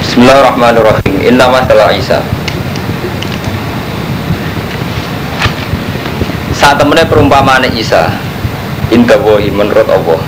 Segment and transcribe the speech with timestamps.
[0.00, 1.14] Bismillahirrahmanirrahim.
[1.22, 2.18] Inna masalah Isa.
[6.58, 8.10] Saat temennya perumpamaan Isa,
[8.90, 10.18] Indah wohi menurut Allah.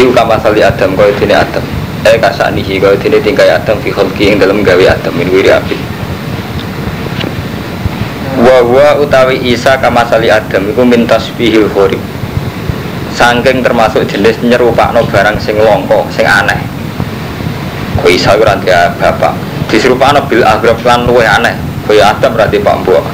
[0.00, 1.60] Iku kama sali Adam kau ini Adam.
[2.08, 5.76] Eh kasanihi kau ini tingkai Adam fi kholki yang dalam gawe Adam min wiri abid.
[8.40, 12.00] Wa wa utawi Isa kama sali Adam iku min tasbihil khurib.
[13.12, 16.67] Sangking termasuk jenis nyerupakno barang sing longko, sing aneh.
[18.08, 19.36] Kau Isa ora dia bapak.
[19.68, 21.52] Diserupakno bil agrab lan luwih aneh.
[21.84, 23.04] Kaya Adam berarti pak mbok.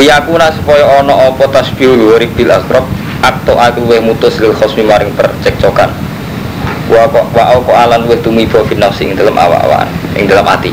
[0.00, 2.88] Liyakuna supaya ono apa tasbihul khurib bil agrab
[3.20, 5.92] atau aku we mutus lil khosmi maring percekcokan
[6.88, 10.72] wa kok wa kok alan we tumiba fi nafsi ing dalam awak-awakan ing dalam ati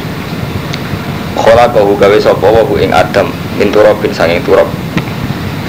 [1.36, 4.72] khola kau gawe sapa wa ing adam min turabin sanging turab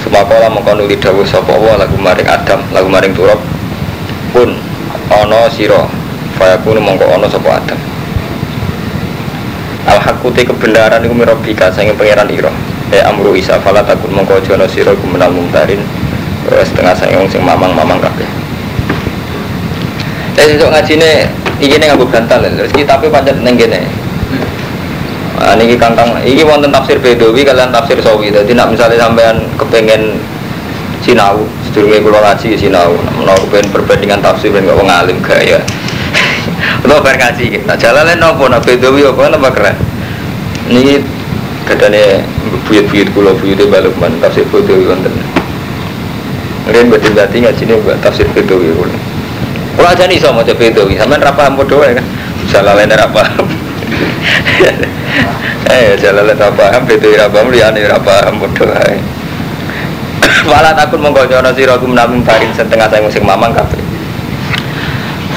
[0.06, 3.42] sumakola mongko nuli dawuh sapa wa lagu maring adam lagu maring turab
[4.30, 4.54] pun
[5.10, 5.97] ana sira
[6.38, 7.80] fayakunu mongko ana sapa adam
[9.90, 12.52] al hakuti kebenaran iku mirabika sanging pangeran ira
[12.94, 15.82] eh amru isa fala takun mongko aja ana sira gumenal mumtarin
[16.48, 18.28] setengah saya sing mamang-mamang kabeh.
[20.38, 21.28] Eh sesuk ngajine
[21.60, 22.64] iki ning nganggo bantal lho.
[22.64, 23.84] Iki tapi pancet ning kene.
[25.38, 28.34] Nah, niki kangkang, iki wonten tafsir Bedawi kalian tafsir Sawi.
[28.34, 30.18] Dadi nak misalnya sampean kepengen
[30.98, 34.90] sinau, sedurunge kula ngaji sinau, menawa kepengen perbandingan tafsir ben kok wong
[35.22, 35.62] gaya.
[36.84, 39.76] Untuk bar ngaji, tak jalane nopo nak Bedawi apa napa keren.
[40.70, 41.02] Niki
[41.66, 42.22] kadane
[42.70, 43.34] buyut-buyut kula
[43.66, 45.10] baluk man tafsir Bedawi wonten.
[46.68, 48.92] Kemudian batin batin ngaji ini buat tafsir Bedawi pun.
[49.78, 52.06] Kalau aja nih sama coba Bedawi, sama rapa bodoh ya kan?
[52.46, 53.24] Salah lain rapa.
[55.68, 58.68] Eh, salah lain rapa, Bedawi rapa, melihat rapa bodoh.
[60.50, 63.87] Malah takut mengkocono siro aku menabung barin setengah saya musim mamang kafe.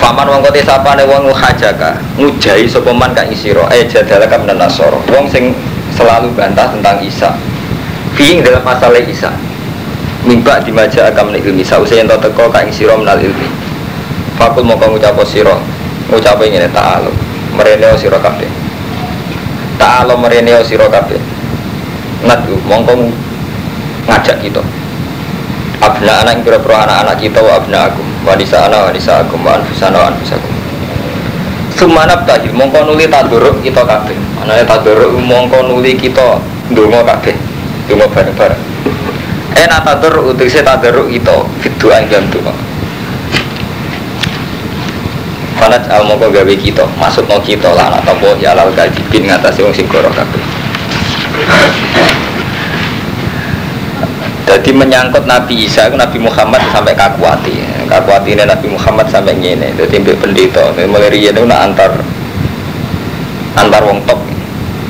[0.01, 4.97] Faman wong kote sapa ne wong hajaka ngujai sopeman kang isiro eh jadalah kam nasoro
[5.13, 5.53] wong sing
[5.93, 7.37] selalu bantah tentang Isa.
[8.17, 9.29] Fiing dalam masalah Isa.
[10.25, 11.61] Mimba dimaja agam nek ilmi.
[11.61, 13.45] Sause yen teko kang sira menal ilmi.
[14.41, 15.53] Fakul moko ngucap sira
[16.09, 17.13] ngucap ngene ta'ala
[17.53, 18.49] merene sira kabeh.
[19.77, 21.21] Ta'ala merene sira kabeh.
[22.25, 23.13] Ngadu mongko
[24.09, 24.80] ngajak kita
[25.81, 29.97] abna anak kira pira anak-anak kita wa abna aku wanisa ana wanisa aku wa anfusana
[29.97, 30.53] wa anfusakum.
[31.73, 34.15] Sumanap tahi mongko nuli taduruk kita kabeh.
[34.45, 36.37] Anane taduruk mongko nuli kita
[36.69, 37.33] ndonga kabeh
[37.89, 38.71] ndonga bareng-bareng.
[39.61, 42.39] Ena tadur utusnya tadur itu Fitu anggam tuh
[45.59, 49.61] Fanat al moko gawe kita Maksud no kita lah Anak topo ya lal gajibin Ngatasi
[49.61, 50.41] wong sing kabeh
[54.51, 57.55] Jadi menyangkut Nabi Isa itu Nabi Muhammad sampai kakuati.
[57.87, 59.71] Kakuati ini Nabi Muhammad sampai ngene.
[59.79, 60.75] Jadi mbak pendeta.
[60.75, 61.95] Mulai riyen itu antar
[63.55, 64.19] Antar wong top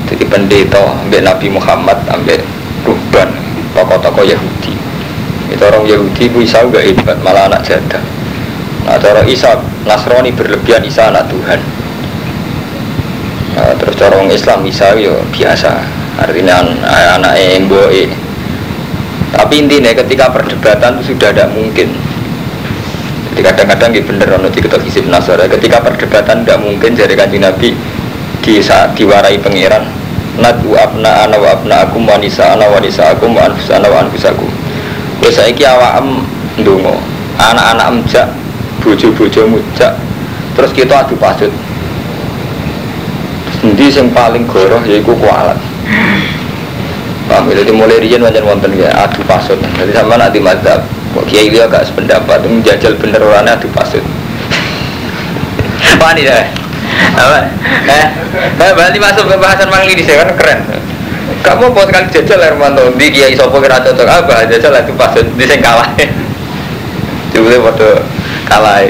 [0.06, 2.38] Jadi pendeta Mbak Nabi Muhammad Sampai
[2.82, 3.30] ruban
[3.74, 4.74] Tokoh-tokoh Yahudi.
[5.54, 8.02] Itu orang Yahudi itu Isa gak hebat Malah anak jadah.
[8.82, 11.62] Nah cara Isa Nasrani berlebihan Isa anak Tuhan.
[13.54, 15.70] Nah, Terus cara orang Islam Isa yo biasa.
[16.18, 16.66] Artinya
[17.14, 18.10] anak emboe
[19.32, 21.88] tapi intinya ketika perdebatan itu sudah tidak mungkin.
[23.32, 27.72] Jadi kadang-kadang gitu bener ono kita hisib nasara ketika perdebatan tidak mungkin jadi kanji nabi
[28.44, 29.88] di saat diwarai pangeran
[30.36, 34.28] nadu abna ana wa abna aku wanisa ana wanisa aku wa anfus ana wa anfus
[34.28, 34.44] aku
[35.24, 36.24] wes saiki awakam
[36.60, 36.92] ndonga
[37.40, 38.28] anak-anak emjak
[38.84, 39.96] bojo-bojo mujak
[40.52, 41.52] terus kita adu pasut
[43.62, 45.54] Endi sing paling goroh yaiku kualat
[47.32, 47.64] Paham ya?
[47.64, 49.56] Jadi mulai rian wajan wonten ya adu pasut.
[49.56, 50.84] Jadi sama nanti madzhab.
[51.16, 54.04] Kok kiai dia agak sependapat menjajal bener orangnya adu pasut.
[55.96, 56.44] Apa nih deh?
[57.16, 57.48] Apa?
[57.88, 58.06] Eh,
[58.76, 60.60] berarti masuk ke bahasan mang ini kan keren.
[61.42, 65.44] Kamu mau sekali jajal Hermanto di kiai sopo kira cocok apa jajal adu pasut di
[65.48, 65.90] sing kalah.
[67.32, 67.88] Coba waktu
[68.46, 68.84] kalah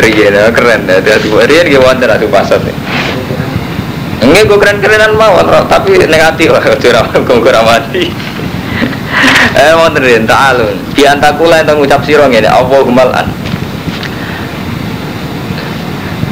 [0.00, 0.86] rian keren.
[0.86, 2.76] Adu rian gimana adu pasut nih.
[4.18, 8.04] Enggak gue keren-kerenan mawon, tapi negatif lah gue mati.
[9.58, 13.26] eh mau terin ta'alun di antakula yang ngucap sirong ini Allahumma an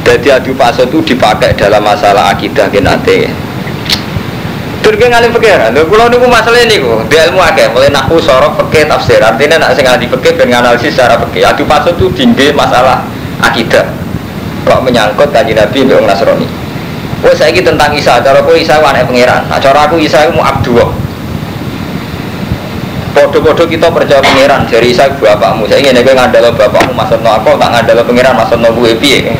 [0.07, 3.27] jadi adu paso itu dipakai dalam masalah akidah kinate
[4.77, 8.55] Turki ngalim pikir, lho kula niku masalah ini kok, di ilmu akeh, mulai naku sorok
[8.55, 9.19] fikih tafsir.
[9.19, 11.43] Artinya nak sing ahli fikih ben analisis secara fikih.
[11.43, 13.03] Adu paso itu tinggi masalah
[13.43, 13.83] akidah.
[14.63, 16.66] Kok menyangkut kanjeng Nabi mbek Nasrani.
[17.17, 19.49] Wah saya tentang Isa, cara aku Isa wane pangeran.
[19.49, 20.85] Nah, cara aku Isa mau abdua.
[23.17, 24.69] Podo-podo kita percaya pangeran.
[24.69, 25.65] Jadi Isa bapakmu.
[25.65, 29.33] Saya ingin gue ngandalo bapakmu maksud no aku, tak ngandalo pangeran maksud no gue piye.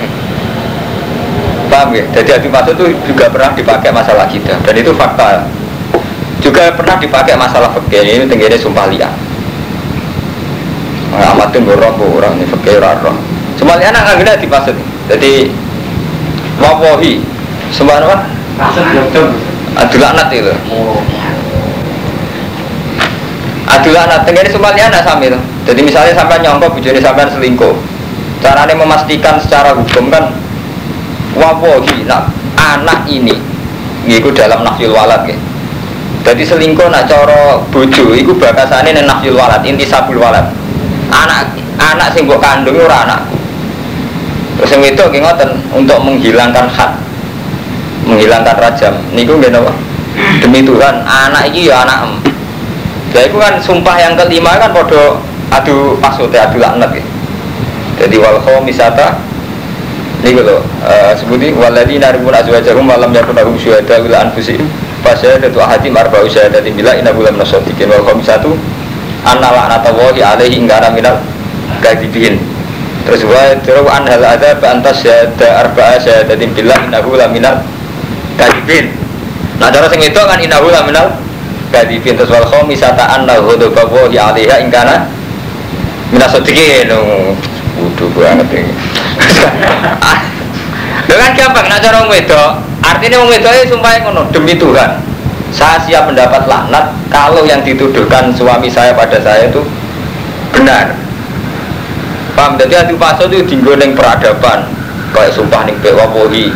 [1.69, 2.01] Paham ya?
[2.15, 5.45] Jadi hati pasut itu juga pernah dipakai masalah kita dan itu fakta.
[6.41, 9.13] Juga pernah dipakai masalah fakir ini tenggine sumpah liat.
[11.13, 13.13] Amatin borong orang ini fakir roh.
[13.59, 14.73] Sumpah liat anak di pasut.
[15.11, 15.51] Jadi
[16.57, 17.36] wawahi
[17.71, 18.17] sumpah apa?
[19.77, 20.53] Adul anak itu.
[23.67, 25.33] Adul anak tenggine sumpah liat anak sambil.
[25.67, 27.75] Jadi misalnya sampai nyongkok bujuni sampai selingkuh.
[28.39, 30.31] Caranya memastikan secara hukum kan
[31.35, 33.35] wawohi nak anak ini
[34.07, 35.35] itu dalam nafil walad ya.
[36.23, 40.47] Jadi selingkuh nak coro bojo iku bakasane ning nafil walad inti sabul walad.
[41.11, 43.21] Anak anak sing mbok kandung ora anak.
[44.57, 46.91] Terus yang itu ngoten untuk menghilangkan hak
[48.07, 49.75] menghilangkan rajam niku nggih napa?
[50.41, 52.13] Demi Tuhan anak iki ya anak em.
[53.13, 55.21] Ya itu kan sumpah yang kelima kan podo
[55.51, 57.05] adu pasute adu laknat ya.
[58.01, 59.27] Jadi wal misata
[60.25, 64.65] ini gitu uh, sebuti waladhi naribun azwajahum malam yakun lahum syuhada wila anfusihim
[65.05, 68.57] fasyahadatu ahadim arba'u syahadatin bila inna bulan nasodikin wal satu
[69.21, 71.21] anna la'natawahi alaihi ingkara minal
[71.85, 72.41] kadibin
[73.05, 77.61] terus wa terus an hal ada antas syahada arba'a syahadatin bila inna bulan minal
[78.37, 78.93] kadibin
[79.57, 81.17] nah cara sing itu kan inna bulan minal
[81.73, 85.09] kadibin terus wal khomisata anna hudubawahi alaiha ingkara
[86.13, 86.87] minal sodikin
[87.77, 88.73] bodoh banget ini.
[91.09, 92.51] Dengan gampang nak cara wedok.
[92.81, 95.01] Artinya wedok itu sumpah ngono demi Tuhan.
[95.53, 99.63] Saya siap mendapat laknat kalau yang dituduhkan suami saya pada saya itu
[100.51, 100.91] benar.
[102.35, 102.59] Paham?
[102.59, 104.67] Jadi hati paso itu neng peradaban.
[105.15, 106.51] Kayak sumpah neng bewapohi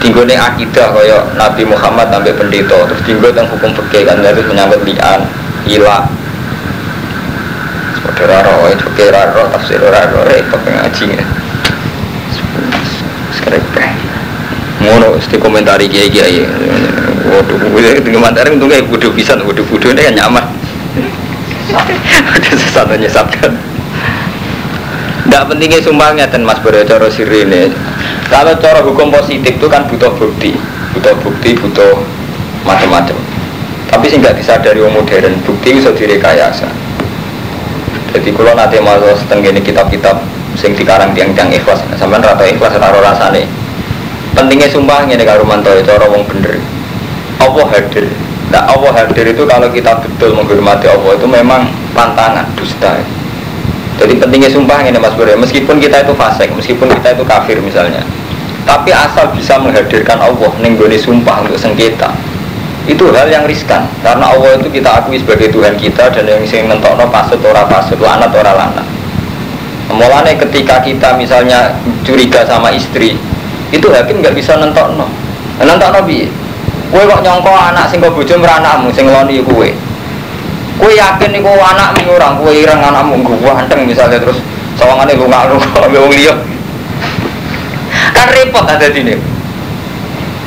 [0.00, 4.42] tinggal neng akidah kayak Nabi Muhammad sampai pendeta terus tinggal neng hukum fikih kan itu
[4.48, 5.20] menyangkut lian
[5.68, 6.08] ilah
[8.00, 11.24] Saudara roh, itu kira roh, tafsir roh, repot ngaji ya.
[13.32, 13.64] Sekarang
[14.80, 16.44] Ngono, mesti komentari kiai kiai.
[17.28, 20.44] Waduh, gue komentari untungnya bodoh bisa, bodoh bodoh ini kan nyaman.
[22.44, 23.69] Sesuatu nyesatkan.
[25.26, 27.68] Tidak pentingnya sumbangnya dan Mas Bro cara siri ini.
[28.30, 30.56] Kalau cara hukum positif itu kan butuh bukti,
[30.96, 31.98] butuh bukti, butuh
[32.64, 33.18] macam-macam.
[33.90, 36.70] Tapi sih nggak disadari orang modern, bukti bisa direkayasa.
[38.14, 40.22] Jadi kalau nanti masuk setengah ini kitab-kitab
[40.58, 43.46] sing dikarang tiang-tiang ikhlas, sampai rata ikhlas rata rasane.
[44.34, 46.58] Pentingnya sumpah ini kalau mantau itu orang wong bener.
[47.42, 48.06] Allah hadir.
[48.50, 52.98] Nah Allah hadir itu kalau kita betul menghormati Allah itu memang pantangan dusta.
[54.00, 58.00] Jadi pentingnya sumpah ini Mas Bro, meskipun kita itu fasik, meskipun kita itu kafir misalnya,
[58.64, 62.08] tapi asal bisa menghadirkan Allah nenggoni sumpah untuk sengketa,
[62.88, 63.84] itu hal yang riskan.
[64.00, 66.80] Karena Allah itu kita akui sebagai Tuhan kita dan yang sing no
[67.12, 68.88] pasut ora pasut lanat ora lanat.
[69.92, 71.76] Mulanya ketika kita misalnya
[72.06, 73.20] curiga sama istri
[73.68, 75.04] itu hakim nggak bisa nentokno.
[75.60, 76.24] Nentokno bi
[76.88, 79.44] kue kok nyongko anak sing kau bojo meranakmu sing loni
[80.80, 83.20] kue yakin nih kue anak orang kue irang anakmu.
[83.20, 84.40] Gue hanteng misalnya terus
[84.80, 86.40] sawangannya lu nggak lu kalau lihat
[88.16, 89.14] kan repot ada di sini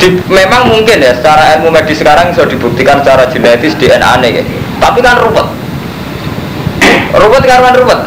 [0.02, 4.42] di, memang mungkin ya secara ilmu medis sekarang sudah dibuktikan secara genetis DNA nih
[4.82, 5.48] tapi kan ruwet.
[7.14, 8.00] Ruwet karena ruwet.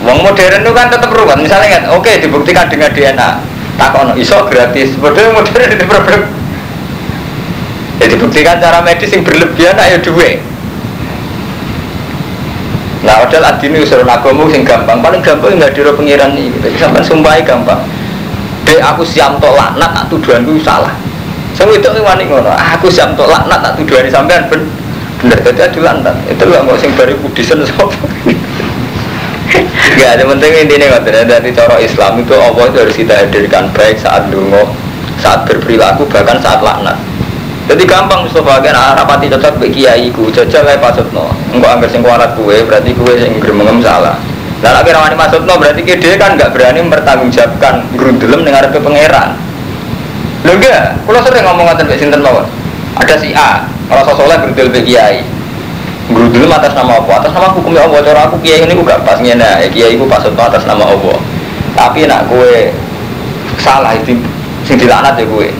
[0.00, 1.36] Wong modern itu kan tetap ruwet.
[1.44, 3.30] Misalnya kan oke dibuktikan dengan DNA
[3.76, 4.96] tak ono iso gratis.
[4.96, 6.24] Bodoh modern itu problem.
[8.00, 10.40] Ya dibuktikan cara medis yang berlebihan ayo duwe
[13.10, 16.78] nah padahal adini usul agama sing gampang paling gampang nggak diro pengiran nih gitu.
[16.78, 17.82] sampai sumpahi gampang
[18.62, 20.94] Dek aku siam tolak nak tuduhanku salah
[21.54, 22.50] saya itu wani ngono.
[22.54, 24.64] Aku siap untuk laknat tak tuduh hari sampean ben
[25.20, 26.14] bener tadi adu lantat.
[26.30, 27.90] Itu lah mau sing bari kudisen sapa.
[29.98, 33.98] Gak ada penting intinya ngoten dari cara Islam itu Allah itu harus kita hadirkan baik
[33.98, 34.70] saat dungo,
[35.18, 36.94] saat berperilaku bahkan saat laknat.
[37.70, 41.30] Jadi gampang Mustafa kan rapati cocok bagi kiai ku jajal ae pasutno.
[41.54, 44.18] Engko anggar sing kualat kue berarti kue sing gremengem salah.
[44.58, 49.38] Dan akhirnya wani masukno berarti dia kan nggak berani mempertanggungjawabkan grundelem dengan pangeran.
[50.42, 52.22] Lho enggak, kalau sering ngomong ngatain Mbak Sinten.
[52.98, 55.22] Ada si A, merasa soleh berdil be kiai.
[56.10, 57.22] Grudul atas nama apa?
[57.22, 58.02] Atas nama hukumnya Allah.
[58.02, 61.22] Cara aku kiai ini gak pas ngene, ya kiai ku pas atas nama Allah.
[61.78, 62.74] Tapi nak gue
[63.62, 64.18] salah itu
[64.66, 65.54] sing dilaknat ya gue.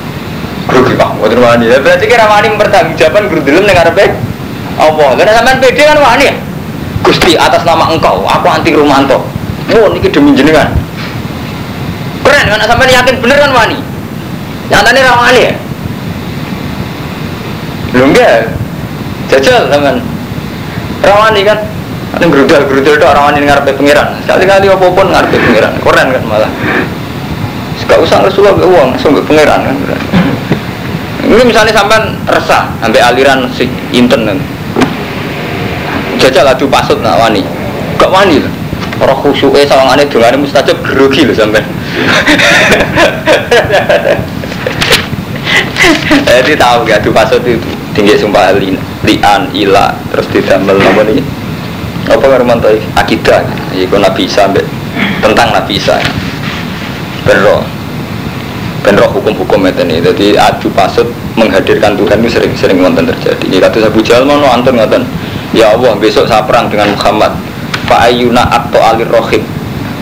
[0.70, 1.66] Grogi Pak, mboten wani.
[1.66, 4.14] Ya berarti kira wani mempertanggungjawaban grudul ning ngarepe
[4.78, 5.08] Allah.
[5.18, 6.34] Lah sampean pede kan wani ya?
[7.02, 9.26] Gusti atas nama engkau, aku anti Rumanto.
[9.74, 10.70] Oh niki demi jenengan.
[12.22, 13.82] Keren kan sampean yakin bener kan wani?
[14.70, 15.52] Nyatanya rawani ya?
[17.98, 18.54] Lu enggak?
[19.26, 19.98] Jajal teman.
[21.02, 21.58] Rawani kan?
[22.10, 24.18] Ini gerudal itu rawani ngarepe pengiran.
[24.22, 25.72] Sekali kali apa pun ngarepe pengiran.
[25.82, 26.50] Keren kan malah.
[27.90, 29.74] Gak usah Rasulullah be uang, sampai pangeran kan.
[31.30, 34.34] Ini misalnya sampean resah sampai aliran si internet.
[36.18, 37.46] Jajal adu pasut nak wani.
[37.94, 38.50] Gak wani lah.
[38.98, 41.62] Orang khusyuknya sawangane dongane mustajab grogi lho sampean.
[46.26, 47.62] Jadi tahu gak adu pasut itu
[47.94, 48.74] tinggi sumpah li,
[49.06, 51.22] lian ila terus didamel apa nih?
[52.10, 53.46] Apa ngaruman tuh akidah?
[53.70, 54.66] Iku nabi sampai
[55.22, 55.94] tentang nabi Isa.
[57.22, 57.62] Benro,
[58.80, 59.98] benro hukum-hukum itu nih.
[60.00, 61.06] Jadi adu pasut
[61.36, 63.44] menghadirkan Tuhan itu sering-sering nonton terjadi.
[63.46, 65.02] Ini kata Abu Jahal mau nonton nonton.
[65.50, 67.34] Ya Allah besok saya perang dengan Muhammad.
[67.90, 69.42] Pak Ayuna atau alir rohim.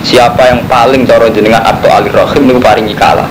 [0.04, 3.26] Siapa yang paling coro jenengan atau alir rohim itu paringi kalah.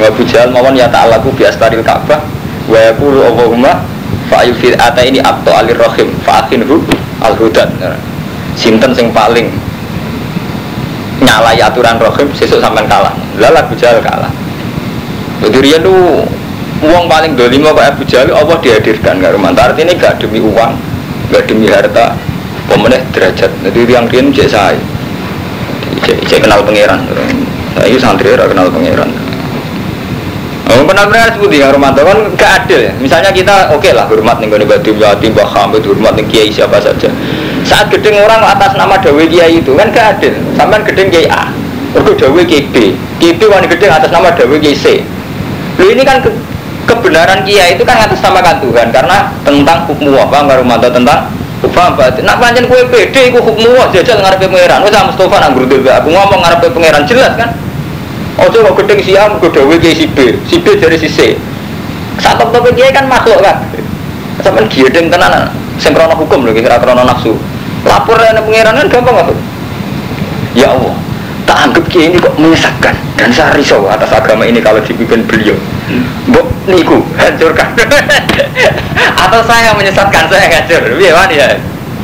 [0.00, 2.22] Abu Jahal mawon ya ta'alaku biastaril Ka'bah
[2.70, 3.84] wa yaqulu Allahumma
[4.32, 6.80] fa'il fil ata ini atau alir rohim fa'akinhu
[7.20, 7.68] al hudan
[8.56, 9.52] sinten sing paling
[11.20, 14.32] nyalai aturan rohim sesuk sampean kalah lalu Abu Jahal kalah
[15.42, 16.22] jadi dia tuh
[16.82, 19.50] uang paling dolima Pak Abu Jahal Allah dihadirkan nggak rumah.
[19.54, 20.72] Artinya gak demi uang
[21.32, 22.14] gak demi harta
[22.68, 23.50] pemenang derajat.
[23.50, 24.80] Jadi yang dia cek saya.
[26.04, 27.00] Cek kenal pangeran.
[27.74, 29.10] Saya santri kenal pangeran.
[30.62, 32.92] Oh, benar-benar seperti ya Romanto kan gak adil ya.
[33.02, 36.48] Misalnya kita oke okay lah hormat nih kalau Badim Yatim, Mbah Hamid, hormat nih Kiai
[36.54, 37.10] siapa saja.
[37.66, 40.32] Saat gedeng orang atas nama Dawe Kiai itu kan gak adil.
[40.54, 41.50] Sampai gedeng Kiai A,
[41.98, 45.02] Dawe Kiai B, B wani gedeng atas nama Dawe Kiai
[45.82, 46.30] Lu ini kan ke
[46.86, 51.26] kebenaran Kiai itu kan atas nama kan Tuhan karena tentang hukum apa nggak Romanto tentang
[51.72, 54.82] Paham berarti, nak pancen kue pede, kue hukum wah jajal ngarepe pangeran.
[54.82, 57.54] Wes Mustafa nang grudul aku ngomong ngarepe pangeran jelas kan?
[58.42, 61.38] Ojo kok gedeng si A, gue dawe si B, si B dari si C.
[62.20, 63.62] Saat top dia kan makhluk kan.
[64.42, 67.38] Sampai gedeng tenan, sengkrono hukum loh, kira krono nafsu.
[67.86, 69.32] Lapor pengiran kan gampang apa?
[70.52, 70.92] Ya Allah,
[71.46, 75.56] tak anggap kiai ini kok menyesatkan dan saya risau atas agama ini kalau dipimpin beliau.
[76.30, 77.74] Bok niku hancurkan.
[79.26, 80.82] Atau saya menyesatkan saya hancur.
[80.96, 81.48] Biar wani ya.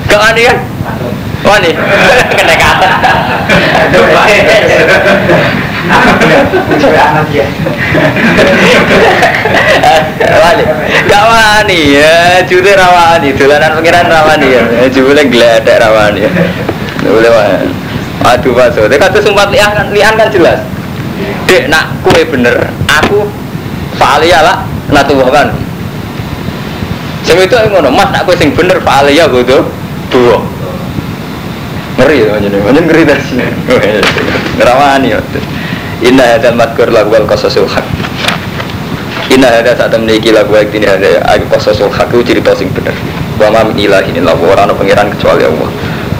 [0.08, 0.56] Gak wani kan?
[1.46, 1.70] Wani.
[2.38, 2.88] Kena kata.
[10.38, 10.64] Wani,
[11.08, 16.30] gak wani ya, jute rawani, dolanan pengiran rawani ya, jule geledek rawani ya,
[17.08, 17.68] boleh wani.
[18.28, 20.60] Aduh paso, dia kata lian kan, lian kan jelas.
[21.48, 23.24] Dek nak kue bener, aku
[23.98, 24.56] faalia lah,
[24.94, 25.52] nak tuh kan.
[27.26, 29.66] Sing itu ngono, mas nak sing bener faalia gue tuh,
[30.08, 30.38] dua.
[31.98, 33.46] Ngeri ya, jadi ngeri dari sini.
[34.56, 35.20] Ngerawani ya.
[35.98, 37.82] Inna hadal madkur lagu wal qasasul haq
[39.34, 42.94] Inna hadal saat memiliki lagu wal ini ada aku qasasul haq itu cerita sing bener
[43.34, 45.70] Wa ma min ilahin illa wa orang pengiran kecuali Allah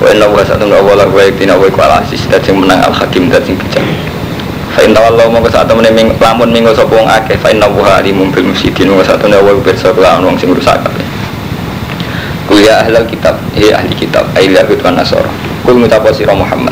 [0.03, 2.91] Wa inna wa saat Allah lagu wal ini wa iku asis dan sing menang al
[2.91, 3.87] hakim dan sing bijak
[4.79, 7.99] Fa inna wallahu mongko saat temene ming lamun minggu sapa wong akeh fa inna wa
[7.99, 11.03] alimum bil mufsidin wa saat temene wa pirsa kelawan wong sing rusak kabeh
[12.47, 15.27] Kul ya ahlal kitab, ya ahli kitab, yahud wa nasara
[15.67, 16.71] Kul mutapa sira Muhammad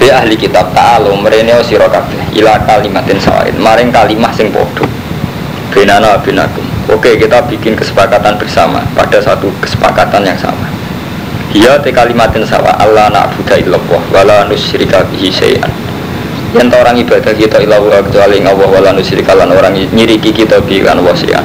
[0.00, 4.88] Be ahli kitab ta'alu merene sira kabeh ila kalimatin sawain maring kalimah sing padha.
[5.68, 6.64] Benana binakum.
[6.88, 10.64] Oke, kita bikin kesepakatan bersama pada satu kesepakatan yang sama.
[11.52, 15.83] Dia te kalimatin sawa Allah na'budu illallah wala nusyrika bihi syai'an.
[16.54, 21.02] Yang orang ibadah kita ilallah kecuali Allah wala nusyrika lan orang nyiriki kita bi lan
[21.02, 21.42] wasian.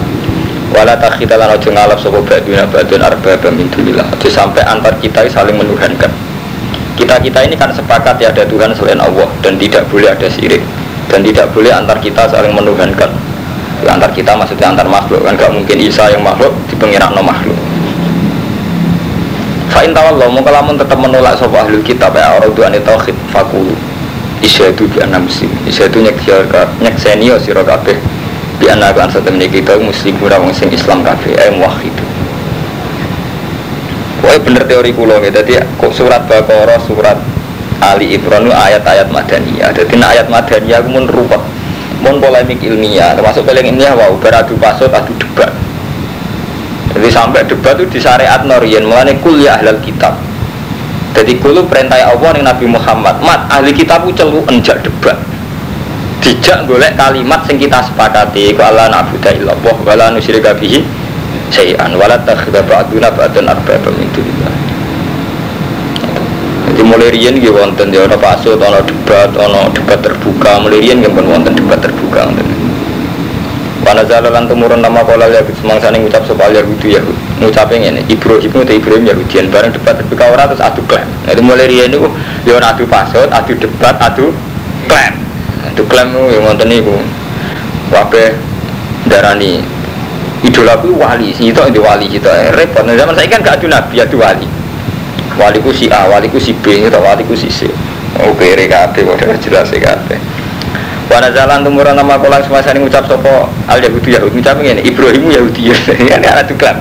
[0.70, 4.06] Wala takhita lan aja ngalap sapa baduna badun arbaba min dunillah.
[4.06, 6.14] Aja sampai antar kita saling menuhankan.
[6.94, 10.62] Kita kita ini kan sepakat ya ada Tuhan selain Allah dan tidak boleh ada syirik.
[11.10, 13.10] Dan tidak boleh antar kita saling menuhankan.
[13.82, 15.34] Ya, antar kita maksudnya antar makhluk kan.
[15.34, 17.58] Gak mungkin Isa yang makhluk di pengirak no makhluk
[19.70, 23.89] Fa'in tawallah mau kalamun tetap menolak sopa ahli kitab ya orang tuan itu tauhid fakulu
[24.44, 26.18] itu bi anna muslim itu nyek
[26.80, 27.96] nyek senio siro kabeh
[28.60, 31.96] bi anna kan satu kita muslim kurang sing Islam kabeh eh muwahhid
[34.50, 35.40] bener teori kulo gitu.
[35.46, 35.62] Jadi
[35.94, 37.18] surat Baqarah, surat
[37.80, 39.70] Ali Imran ayat-ayat Madaniyah.
[39.72, 41.42] Jadi ayat Madaniyah aku mun ruwet.
[42.00, 45.52] Mun polemik ilmiah, termasuk paling ilmiah wow, beradu pasut, adu debat.
[46.96, 50.16] Jadi sampai debat itu di syariat Norian, mengenai kuliah ahlal kitab.
[51.16, 55.18] Jadi kulo perintah Allah nih Nabi Muhammad, mat ahli kitab itu celu enjak debat.
[56.20, 60.84] Dijak golek kalimat sing kita sepakati, kalau nabi illallah wala nusyrika bihi
[61.48, 64.10] sayan wala takhidha ba'duna ba'dan arbaba min
[66.80, 70.64] jadi mulai rian gitu wonten ya ono pasut ono debat ono debat terbuka.
[70.64, 72.49] Mulai rian gitu wonten debat terbuka wonten
[73.90, 78.62] Wana zalalan temurun nama kola Yahud semangsa nih ngucap soal Yahudi Yahud ngucapnya ini Ibrahim
[78.62, 82.06] itu Ibrahim Yahudian bareng debat terbuka orang terus adu klaim nah itu mulai rian itu
[82.46, 84.30] ya adu pasut adu debat adu
[84.86, 85.18] klaim
[85.80, 86.96] Diklaim yang ngonten niku.
[87.90, 88.36] Kabeh
[89.10, 89.64] darani
[90.46, 92.86] idola ku wali, itu itu wali kita repot.
[92.86, 94.48] Nah, zaman saya kan gak ada nabi, ada wali.
[95.40, 97.66] Wali ku si A, wali ku si B, itu wali ku si C.
[98.20, 100.20] Oh kere kabeh, udah jelas kabeh.
[101.10, 104.38] Wana jalan tumuran nama kolang semasa ini ngucap sopo al Yahudi Yahudi.
[104.38, 105.74] Ngucap ini Ibrahimu Yahudi.
[105.74, 106.78] Ini ada tukang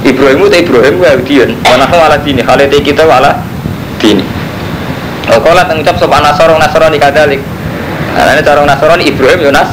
[0.00, 1.52] Ibrahimu te Ibrahim Yahudi.
[1.68, 3.36] Wana malah dini halnya kita malah
[4.00, 4.24] dini.
[5.28, 7.44] Kolat ngucap sopo Nasoro di kadalik
[8.16, 9.68] Nah ini cara Nasoro Ibrahim Yunas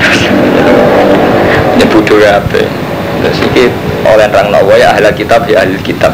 [1.76, 2.64] Ini bodoh ya apa
[3.22, 3.68] Terus ini
[4.08, 6.10] oleh rang nawa ya ahli kitab ya ahli kitab.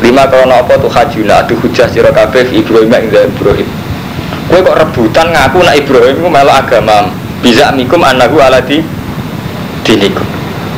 [0.00, 1.44] Lima kalau apa tuh hajuna?
[1.44, 3.81] Aduh hujah sirah kabeh Ibrahim yang Ibrahim
[4.52, 7.08] Gue kok rebutan ngaku nak Ibrahim gue melok agama
[7.40, 8.84] bisa mikum anakku ala di
[9.80, 10.28] dinikum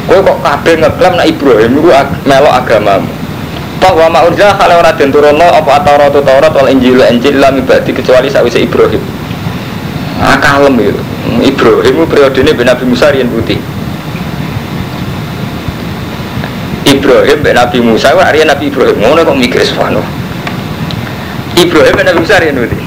[0.06, 3.02] Gue kok kabeh ngeklaim nak Ibrahim gue melok agama
[3.82, 7.92] Toh wa ma'urja kalau ora den turono apa Taurat Taurat wal Injil Injil lam ibadi
[7.92, 9.02] kecuali sakwise Ibrahim.
[10.24, 11.02] Ah kalem itu.
[11.44, 13.60] Ibrahim periode ini ben Nabi Musa riyen putih.
[16.88, 20.00] Ibrahim ben Nabi Musa riyen Nabi Ibrahim ngono kok mikir sono.
[21.60, 22.83] Ibrahim ben Nabi Musa riyen putih.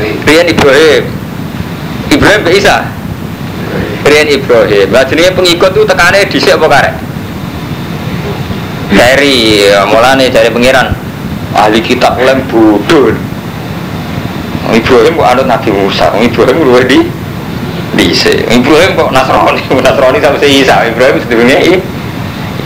[0.00, 1.02] Rian Ibrahim.
[2.12, 2.84] Ibrahim ke Isa
[4.06, 4.86] Rian Ibrahim.
[4.94, 6.94] Nah jenisnya pengikut itu tekannya di apa karek?
[8.86, 10.94] Dari ya, mulane dari pengiran
[11.56, 13.10] Ahli kitab lem bodoh
[14.70, 16.14] Ibrahim kok anut Nabi Musa?
[16.22, 17.02] Ibrahim luar di
[17.96, 19.62] Dise Ibrahim kok Nasrani?
[19.86, 20.86] Nasrani sama si Isa.
[20.86, 21.58] Ibrahim sebenarnya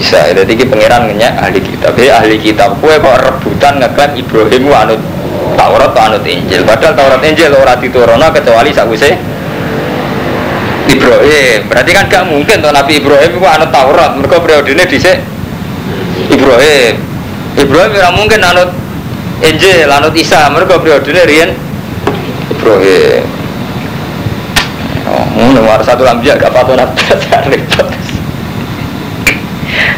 [0.01, 0.21] Isa.
[0.33, 1.93] Jadi ini pengiran ngenyak ahli kitab.
[1.97, 5.01] Ya ahli kitab kue kok rebutan ngeklaim Ibrahim anut
[5.55, 6.63] Taurat atau anut Injil.
[6.67, 9.17] Padahal Taurat Injil ora diturunno kecuali sakwise
[10.91, 11.59] Ibrahim.
[11.71, 14.11] Berarti kan gak mungkin tuh Nabi Ibrahim itu anut Taurat.
[14.19, 15.19] Mereka periodenya dhisik
[16.31, 16.95] Ibrahim.
[17.59, 18.71] Ibrahim ora mungkin anut
[19.41, 20.51] Injil, anut Isa.
[20.51, 21.51] Mereka periodenya riyen
[22.51, 23.25] Ibrahim.
[25.11, 27.03] Oh, nomor satu lambiak gak patut nabi
[27.57, 27.89] repot.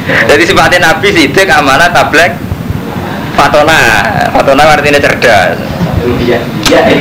[0.02, 2.51] Jadi sifatnya Nabi sidik amanah tablek
[3.36, 3.78] Fatona,
[4.32, 5.58] Fatona artinya cerdas.
[6.22, 6.80] Iya, iya.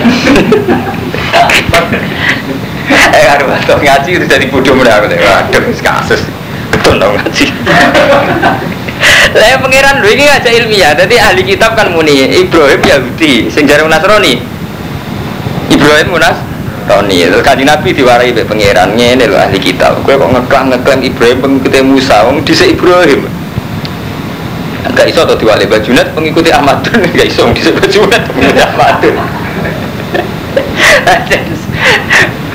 [2.91, 6.27] Eh, aduh, atau ngaji itu jadi bodoh mudah aku Waduh, kasus.
[6.75, 7.45] Betul dong ngaji.
[9.31, 10.91] Saya pangeran dulu ini aja ilmiah.
[10.91, 14.43] Jadi ahli kitab kan muni Ibrahim Yahudi, sing jarang Nasrani.
[15.71, 16.35] Ibrahim Munas
[16.91, 20.03] Roni, terus kaji Nabi diwarai be pangeran ini loh ahli kitab.
[20.03, 23.20] Gue kok ngeklaim ngeklaim Ibrahim pengikut Musa, wong dhisik Ibrahim.
[25.01, 26.85] Gak iso atau diwali bajunet pengikuti Ahmad
[27.17, 29.01] Gak iso di bajunet pengikuti Ahmad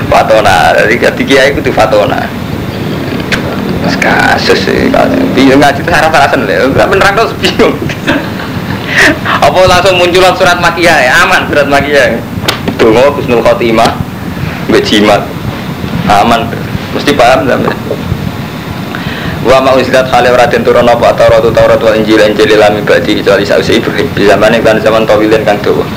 [0.07, 2.23] Fatona, jadi ketika itu tuh Fatona.
[3.99, 4.87] Kasus sih,
[5.35, 7.75] bingung ngaji itu sarah sarasan lah, nggak beneran kau bingung.
[9.43, 12.15] Apa langsung munculan surat makiyah ya, aman surat makiyah.
[12.79, 13.91] Tuh mau Husnul Khotimah,
[14.71, 15.27] bejimat,
[16.07, 16.47] aman,
[16.95, 17.75] mesti paham sampai
[19.47, 21.15] wa ma usidat khale ora turun apa?
[21.15, 24.07] Taurat Taurat wal Injil Injil lam ibadi kecuali sausi Ibrahim.
[24.11, 25.87] Di zaman kan zaman kan dawa.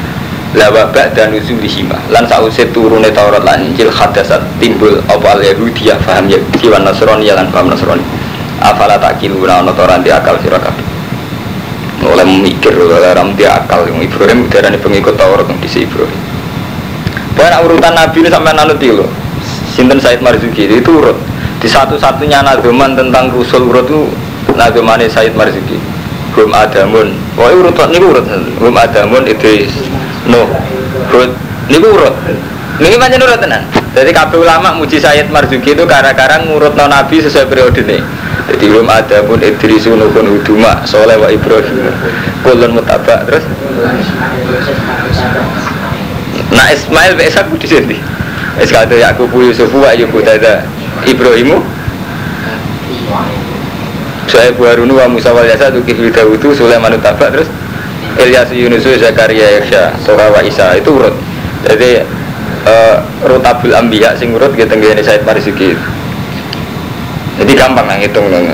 [0.54, 1.98] La wa ba'da nuzulihima.
[2.14, 5.34] Lan sausi turune Taurat lan Injil hadasat timbul apa?
[5.34, 6.38] Al Yahudi ya paham ya?
[6.70, 8.06] Wan Nasrani ya lan paham Nasrani.
[8.62, 10.86] Afala takiluna ana ora di akal sira kabeh.
[12.06, 13.90] Oleh mikir oleh ram di akal.
[13.90, 16.14] Ibrahim darani pengikut Taurat disi Ibrahim.
[17.34, 19.08] Dan urutan Nabi ini sampai nanti loh
[19.72, 20.68] Sinten Said Marzuki?
[20.68, 21.16] Itu urut
[21.60, 24.08] di satu-satunya nadoman tentang Rasul urut itu
[24.56, 25.76] nadomane Said Marzuki
[26.34, 28.24] Hum Adamun Wah urut ini urut.
[28.58, 29.70] Hum Adamun Idris.
[30.30, 30.48] Nuh.
[31.10, 31.30] Hud
[31.68, 32.14] ini urut.
[32.80, 33.62] Ini macam urut tenan.
[33.92, 37.98] Jadi kabeh ulama muji Said Marzuki itu karena-karena ngurut no Nabi sesuai periode ini
[38.50, 41.86] jadi Hum Adamun Idris Nuhun Huduma Soleh wa Ibrahim.
[42.42, 43.46] Kulun Mutabak terus?
[46.50, 47.98] Nah Ismail Besak di sini.
[48.60, 50.60] Es kata Yakub Yusuf wa Ayub Tada
[51.08, 51.64] Ibrahimu?
[54.30, 57.48] Saya Harunu wa Musa wal Yasa Tukif Dawudu Sulaiman Tabak terus.
[58.20, 61.16] Ilyas Yunus Zakaria Irsya Sora wa Isa itu urut.
[61.64, 62.04] Jadi
[62.66, 65.76] uh, Rutabul Ambiya sing urut gitu ngene Said Marzuki
[67.40, 68.52] jadi gampang lah ngitung nang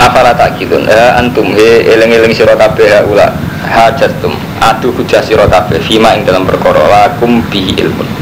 [0.00, 3.32] Apalah tak gitu ya antum he eleng eleng sira kabeh ya ula
[3.68, 8.20] hajatum adu hujah sira kabeh fima ing dalam perkara lakum bi ilmun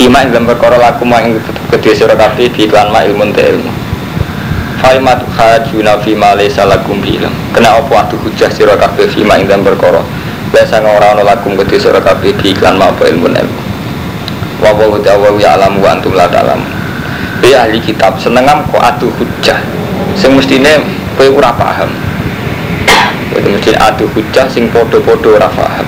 [0.00, 1.36] Fima ing dalam perkara laku ma ing
[1.68, 3.68] kedua sira kabeh bi iklan ma ilmun te ilmu.
[4.80, 7.34] Faimat hajuna fima laysa lakum bi ilm.
[7.52, 10.00] Kena apa adu hujah sira kabeh fima ing dalam perkara.
[10.54, 13.60] Biasa ora ana lakum kedua sira kabeh bi iklan ma apa ilmun ilmu.
[14.62, 16.62] Wa wa ya alam wa antum la ta'lam.
[17.44, 19.58] Ya ahli kitab senengam kok adu hujah.
[20.14, 20.80] Sing mestine
[21.18, 22.09] kowe paham.
[23.34, 25.86] Itu mesti adu hujah sing podo-podo ora paham.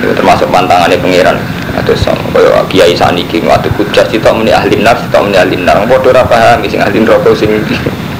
[0.00, 1.38] Itu termasuk pantangannya pangeran.
[1.76, 6.08] kados kaya kiai saniki waktu kujas kita muni ahli nar kita muni ahli nar padha
[6.08, 7.52] ora paham sing ahli neraka sing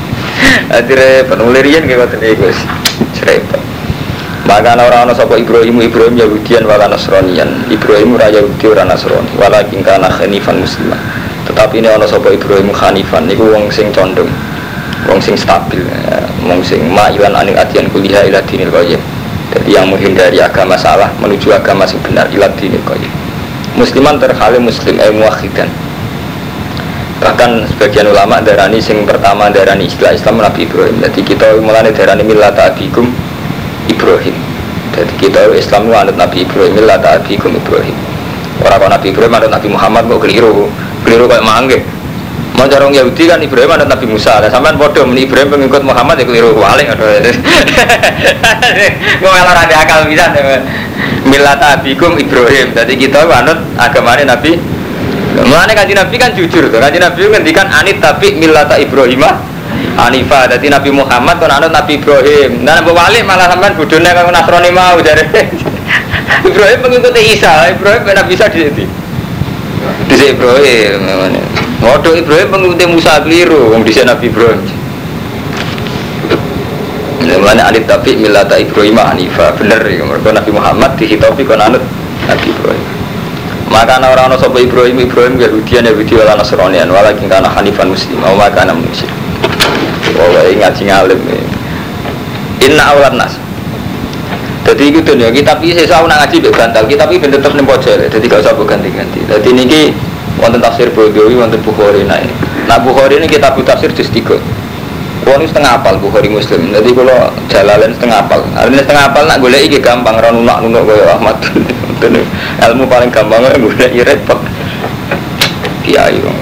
[0.77, 2.53] akhirnya penulirian kayak ngoten iki
[3.17, 3.59] cerita.
[4.47, 9.83] Maka orang orang sapa Ibrahim Ibrahim Yahudian wala Nasranian Ibrahim ora Yahudi ora Nasrani walakin
[9.83, 11.01] kana khanifan musliman.
[11.51, 14.31] Tetapi ini orang sapa Ibrahim khanifan niku wong sing condong
[15.11, 15.83] wong sing stabil
[16.47, 19.01] wong sing ma'ilan anil adian kuliah ila dinil qayyim
[19.53, 23.13] jadi yang menghindari agama salah menuju agama sing benar ila dinil qayyim
[23.77, 25.69] musliman terkali muslim eh muwahhidan
[27.17, 31.01] bahkan sebagian ulama darani sing pertama darani istilah Islam Nabi Ibrahim.
[31.01, 33.09] Jadi kita mulai darani millata abikum
[33.89, 34.37] Ibrahim.
[34.93, 37.97] Jadi kita Islam anut Nabi Ibrahim millata abikum Ibrahim.
[38.65, 40.69] Orang Nabi Ibrahim anut Nabi Muhammad kok keliru.
[41.09, 41.79] Keliru kayak mangge
[42.57, 44.41] Mau corong Yahudi kan Ibrahim ada Nabi Musa.
[44.41, 47.05] Nah, sampean bodoh meni Ibrahim pengikut Muhammad ya keliru walik atau
[49.21, 50.33] Gue malah ada akal bisa.
[51.29, 52.73] Milat abikum Ibrahim.
[52.73, 54.57] Jadi kita anut agamanya Nabi.
[55.37, 56.81] Mulane kaji Nabi kan jujur tuh.
[56.81, 59.37] Kaji Nabi ngendikan anit tapi milata Ibrahimah
[60.01, 60.49] Hanifah.
[60.57, 62.65] Jadi Nabi Muhammad kan anut Nabi Ibrahim.
[62.65, 65.29] Nah, Nabi Wali malah sampean budune kang Nasrani mau jadi
[66.49, 67.69] Ibrahim mengikuti Isa.
[67.69, 68.85] Ibrahim Nabi bisa di sini.
[70.09, 71.56] Di Ibrahim.
[71.85, 74.61] Waduh Ibrahim mengikuti Musa keliru, wong dhisik Nabi Ibrahim.
[77.37, 81.83] Mana alif tapi milata Ibrahim Hanifa bener ya mereka Nabi Muhammad dihitopi kon anut
[82.27, 82.87] Nabi Ibrahim.
[83.71, 88.63] Maka orang-orang sopo Ibrahim Ibrahim Yahudian Yahudi wala Nasranian walakin kana Hanifan Muslim wa maka
[88.63, 89.11] kana musyrik.
[90.17, 91.21] Wah ngaji ngalim.
[92.63, 93.35] Inna awlan nas.
[94.67, 98.11] Jadi itu tuh ya kitab ini saya nak ngaji bantal kitab ini tetap nih pojok
[98.11, 99.23] jadi gak usah ganti-ganti.
[99.23, 99.95] Jadi ini
[100.41, 102.31] wonten tafsir Bodowi, wonten Bukhari ini.
[102.69, 104.37] Nah Bukhari ini kita tafsir juz tiga.
[105.27, 106.71] Wong ini setengah apal Bukhari Muslim.
[106.71, 108.47] Jadi kalau jalalan setengah apal.
[108.55, 111.35] Artinya setengah apal nak golek iki gampang ra nunak nunak kaya Ahmad.
[112.71, 114.39] Ilmu paling gampang golek repot.
[115.83, 116.39] Kiai wong.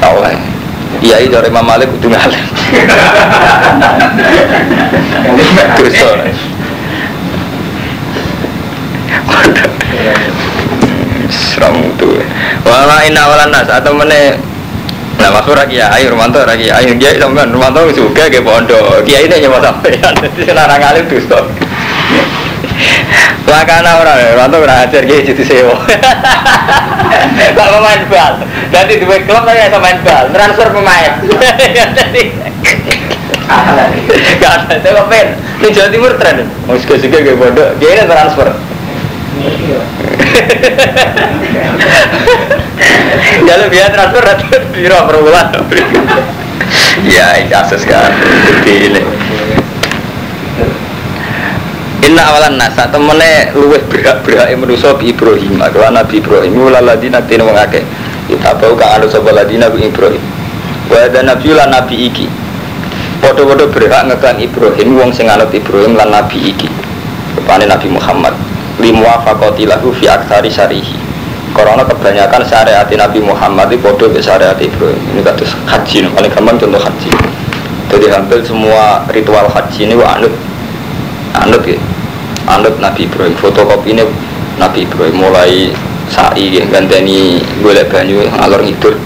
[0.00, 0.32] Tahu lah.
[1.04, 2.40] Kiai dari Imam Malik kudu ngalim.
[5.76, 6.24] Dosa.
[11.28, 12.16] Seram itu.
[12.78, 14.38] Wala inna walan nas atau mana
[15.18, 17.50] Nah maksud lagi ya, ayo Romanto lagi, ayo dia sampean.
[17.50, 21.42] Romanto juga ke pondok, kiai ini nyawa sampean, jadi larang alim tuh stop.
[23.50, 25.74] Lakana orang, Romanto orang ajar kiai jadi sewa.
[27.58, 31.12] Gak main bal, jadi dua klub saya bisa main bal, transfer pemain.
[34.38, 35.28] Gak ada, saya pengen.
[35.58, 38.54] Ini Jawa Timur tren, mau suka-suka ke pondok, kiai ini transfer.
[43.48, 45.46] Kalau biar transfer atau biro per bulan.
[47.06, 48.12] Ya, ini kasus kan.
[48.12, 49.02] Jadi ini.
[52.08, 57.20] Inna awalan nasa temene luweh berak berak manusia bi Ibrahim adalah Nabi Ibrahim wala ladina
[57.26, 57.84] tin wong akeh
[58.30, 60.22] kita bau kang anu sapa ladina bi Ibrahim
[60.88, 62.24] wa ada nabi lan nabi iki
[63.20, 66.70] padha-padha berak ngekang Ibrahim wong sing anut Ibrahim lan nabi iki
[67.36, 68.32] rupane Nabi Muhammad
[68.78, 71.07] limuwafaqati lahu fi aktsari syarihi
[71.56, 74.98] karena kebanyakan syariat Nabi Muhammad itu bodoh ke syariat Ibrahim.
[75.14, 77.10] Ini kata haji paling gampang contoh haji.
[77.88, 80.34] Jadi hampir semua ritual haji ini anut
[81.34, 81.78] anut ya.
[82.48, 83.34] Anut Nabi Ibrahim.
[83.40, 84.04] Fotokopi ini
[84.60, 85.16] Nabi Ibrahim.
[85.16, 85.72] Mulai
[86.08, 88.96] sa'i ya ganteni golek banyu alur ngidur.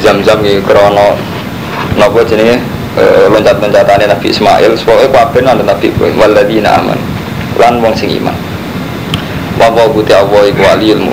[0.00, 1.16] Zam-zam ya krono
[2.00, 2.60] nopo jenenge?
[2.96, 4.72] E, loncat-loncatane Nabi Ismail.
[4.80, 6.16] Pokoknya kabeh anut Nabi Ibrahim.
[6.16, 6.98] Waladina aman.
[7.60, 8.36] Lan wong sing iman.
[9.60, 11.12] Wawa buti Allah iku wali ilmu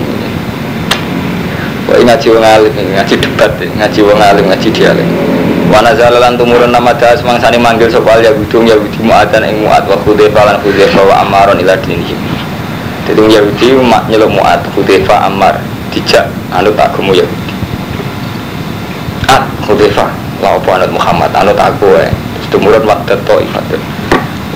[1.88, 5.08] Wah ngaji wong alim, ngaji debat, ngaji wong alim, ngaji dialek.
[5.72, 9.84] Wana zalalan tumurun nama das mangsani manggil sopal ya budung ya budi muatan ing muat
[9.88, 12.20] wa khudaifa lan khudaifa wa amaron ila dinihim.
[13.08, 15.60] Jadi Yahudi mak nyeluk muat khudaifa amar
[15.92, 17.56] dijak anut agama Yahudi.
[19.32, 20.08] Ah khudaifa
[20.44, 21.88] la apa anut Muhammad anut aku.
[22.04, 23.80] Terus tumurun wadat taifatun.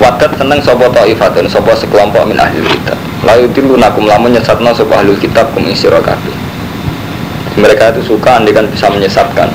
[0.00, 2.96] Wadat seneng sapa taifatun sapa sekelompok min ahli kitab.
[3.24, 5.64] Lalu tilu nakum lamun nyesatno sapa ahli kitab kum
[7.62, 9.46] mereka itu suka andikan bisa menyesatkan.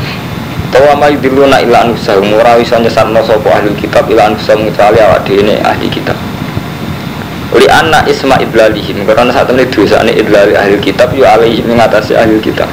[0.72, 2.32] Tawa ma yudiluna ila anfusahum.
[2.40, 6.16] Ora iso nyesatno sapa ahli kitab ila anfusahum kecuali awak dhewe ahli kitab.
[7.52, 12.40] Uli anna isma idlalihim karena saat ini dosane idlali ahli kitab ya alaihi mengatasi ahli
[12.44, 12.68] kitab.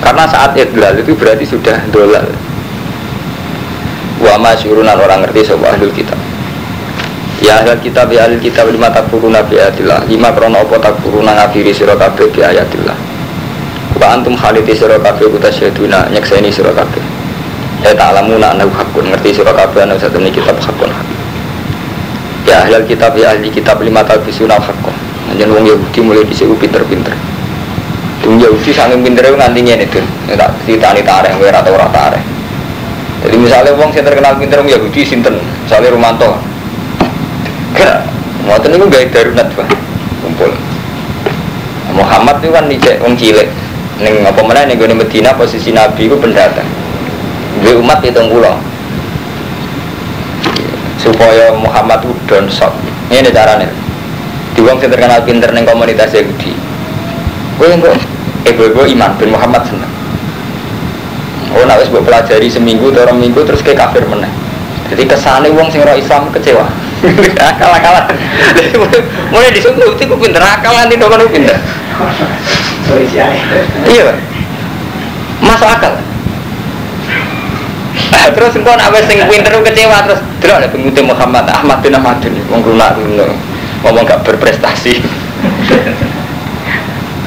[0.00, 2.24] Karena saat idlal itu berarti sudah dolal.
[4.20, 6.16] Wa masyurunan orang ngerti sapa ahli kitab.
[7.44, 11.76] Ya ahli kitab ya ahli kitab lima takfuruna bi ayatillah lima krono apa takfuruna ngafiri
[11.76, 12.32] sira kabeh
[14.00, 17.02] Wa antum khaliti sira kabeh kutasyaduna nyekseni sira kabeh.
[17.84, 20.90] Ya ta'lamuna annahu hakun ngerti sira kabeh satu ini kitab hakun.
[22.44, 24.94] Ya ahli kitab ya ahli kitab lima talbisuna hakun.
[25.30, 27.14] Anjen wong Yahudi mulai dhisik pinter-pinter.
[28.26, 30.00] Wong Yahudi saking pintere nganti ngene itu.
[30.34, 31.88] Tak ditani tareh kowe ora tau ora.
[33.24, 35.40] Jadi misalnya wong sing terkenal pinter wong Yahudi sinten?
[35.64, 36.36] Misalnya Romanto.
[37.72, 38.04] Kira
[38.44, 39.68] ngoten niku gawe darunat, Pak.
[40.20, 40.52] Kumpul.
[41.96, 43.48] Muhammad itu kan dicek wong cilik.
[44.02, 46.66] Ning apa meneh ning gone Medina posisi Nabi itu pendatang.
[47.62, 48.58] Duwe umat hitung pulau
[50.98, 52.72] supaya Muhammad itu down shock
[53.12, 53.68] ini caranya
[54.56, 56.56] di wong sing terkenal pinter neng komunitas Yahudi.
[57.60, 57.94] Gue kok
[58.48, 59.92] ibu-ibu iman bin Muhammad seneng.
[61.54, 64.43] Oh nak wis pelajari seminggu atau minggu terus kayak kafir meneh
[64.94, 66.70] jadi kesane wong sing roh Islam kecewa.
[67.36, 68.06] Akal-akalan.
[69.34, 71.58] Mulai disuruh itu ku pinter akal nanti dong kan pinter
[73.90, 74.14] iya
[75.42, 75.92] masuk akal.
[78.24, 82.22] Terus engkau nak wes sing pinter kecewa terus delok ada pengikuti Muhammad Ahmad bin Ahmad
[82.24, 82.96] ini wong lunak
[83.84, 85.04] ngomong gak berprestasi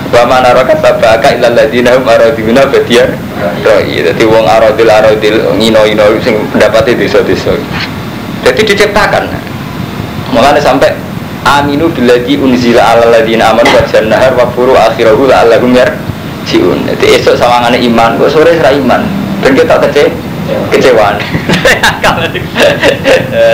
[0.07, 6.17] Wa mana raka sabaka ilal ladina hum aradina badian Roi, jadi wong aradil aradil ngino-ino
[6.25, 7.53] sing pendapatnya desa-desa.
[8.41, 9.29] Jadi diciptakan.
[10.33, 10.89] Makanya sampai
[11.47, 16.89] Aminu biladi unzila ala ladina aman wa jannahar wa furu akhirahu la'allahum yarjiun.
[16.91, 19.05] Jadi esok sawangane iman, kok sore serah iman?
[19.39, 20.11] Dan kita kecewa
[20.73, 21.15] kecewaan.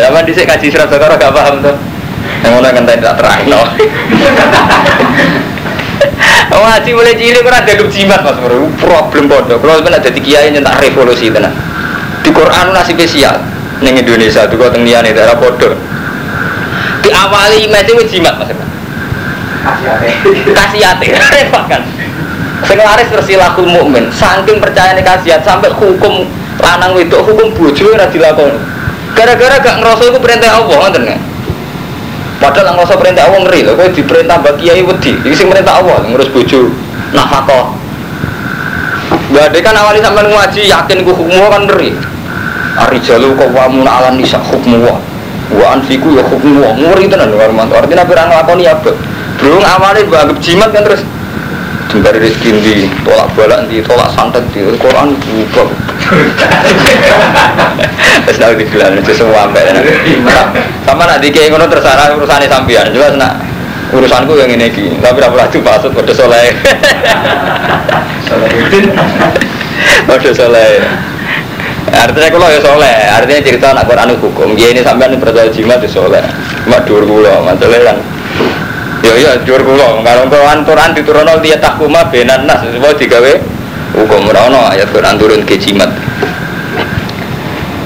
[0.07, 1.75] Lama di sini kaji surat Bakara gak paham tuh
[2.43, 3.61] yang mana kan tidak terang no
[6.53, 8.69] Oh ngaji mulai cilik kan ada jimat mas bro.
[8.77, 9.57] Problem bodoh.
[9.57, 11.53] Kalau sebenarnya ada kiai nyentak revolusi tenan
[12.21, 13.41] di Quran nasi spesial.
[13.81, 15.73] Neng Indonesia tuh tengian itu era bodoh.
[17.01, 18.53] Diawali image jimat mas
[20.53, 21.07] kasih hati
[21.39, 21.81] repot kan?
[22.63, 26.23] Senglaris tersilakul mukmin, saking percaya nih kasihat sampai hukum
[26.59, 28.55] lanang itu hukum bojo ora dilakoni.
[29.13, 31.03] Gara-gara gak ngerasa itu perintah Allah ngoten
[32.43, 35.15] Padahal ngerasa perintah Allah ngeri lho, kowe diperintah mbak kiai wedi.
[35.23, 36.67] Iki sing perintah Allah ngurus bojo
[37.15, 37.71] nafkah.
[39.31, 41.95] Ade kan awali sampean ngaji yakin ku hukum kan ngeri.
[42.83, 44.99] Ari jalu kok wamun ala nisa hukum wa.
[45.55, 46.75] Wa anfiku ya hukum wa.
[46.75, 48.91] Ngeri tenan lho Artinya ora nglakoni apa.
[49.39, 51.01] Belum awalnya mbak anggap jimat kan terus
[51.93, 52.75] Jembari rezeki di
[53.05, 55.92] tolak balak di tolak santet di Quran buka.
[58.27, 59.63] Terus tahu di bulan itu semua sampai.
[60.87, 62.87] Sama nak dikei ngono terserah urusannya sampean.
[62.91, 63.35] Jelas nak
[63.91, 64.99] urusanku yang ini ki.
[64.99, 66.53] Tapi apa lagi pasut pada soleh.
[70.07, 70.81] Pada soleh.
[71.93, 74.57] Artinya kalau ya soleh, artinya cerita anak Quran hukum.
[74.57, 76.25] Dia ini sampai percaya jimat itu soleh.
[76.65, 78.01] Cuma dua pulau, masalahnya kan.
[79.03, 83.35] Ya ya kula, kalau Quran Quran diturunno dia takuma benan nas semua digawe
[83.93, 85.89] hukum ora ayat Quran turun ke jimat.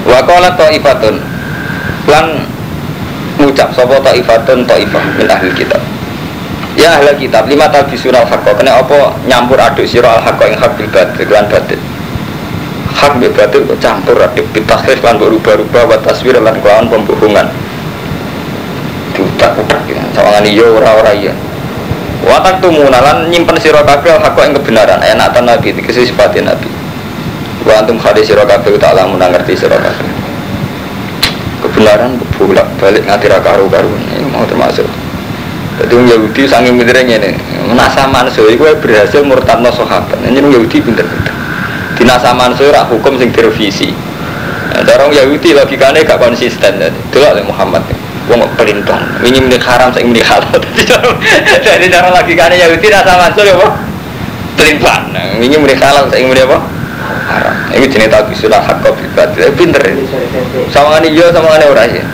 [0.08, 1.20] Wa qala taifatun
[2.08, 2.48] lan
[3.36, 5.80] ngucap sapa taifatun taifah min ahli kitab.
[6.78, 10.72] Ya ahli kitab lima talbisul haqqa kena apa nyampur aduk sira al haqqa ing hak
[10.80, 11.80] bil batil batil.
[12.88, 17.46] Hak bil batil campur aduk bitakhif lan berubah-ubah wa taswir lan kelawan pembohongan
[19.12, 20.00] diutak-utak ya.
[20.16, 21.34] Sawangan iya ora-ora iya.
[22.26, 24.98] Watak tumunalan nyimpen sira kabeh hak yang kebenaran.
[24.98, 25.70] Enak tan nabi?
[25.86, 26.66] Sifatin nabi.
[27.62, 30.10] Wa antum khadi sira kabeh tak lamun ngerti sira kabeh.
[31.62, 34.86] Kebenaran bolak balik ngatira karu-karu ini mau termasuk.
[35.78, 37.38] Jadi orang Yahudi sangat pinternya ini
[37.70, 40.18] Nasa manso itu berhasil murtadno sahabat.
[40.26, 41.34] Ini orang Yahudi pinter-pinter.
[41.94, 43.94] Di nasa manso hukum sing direvisi.
[44.74, 46.82] Nah, orang Yahudi logikanya gak konsisten.
[46.82, 47.82] Itulah Muhammad
[48.28, 50.60] wong pelintang ini milik haram saya milik halal.
[51.66, 53.72] Jadi cara lagi kan ya tidak sama masuk ya pak
[54.60, 55.02] pelintang
[55.40, 56.58] ini milik halal saya milik apa?
[57.28, 57.54] Haram.
[57.72, 59.80] Ini jenis tahu sudah hak kopi batil pinter.
[59.80, 60.04] Ini
[60.72, 62.04] sama ini iya sama ini orang sih.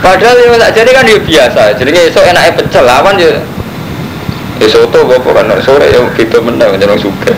[0.00, 1.62] Padahal yang tak jadi kan ya biasa.
[1.76, 3.32] Jadi esok enaknya pecel lawan ya
[4.60, 5.48] ya soto gue kan.
[5.64, 7.32] Sore ya kita menang jangan suka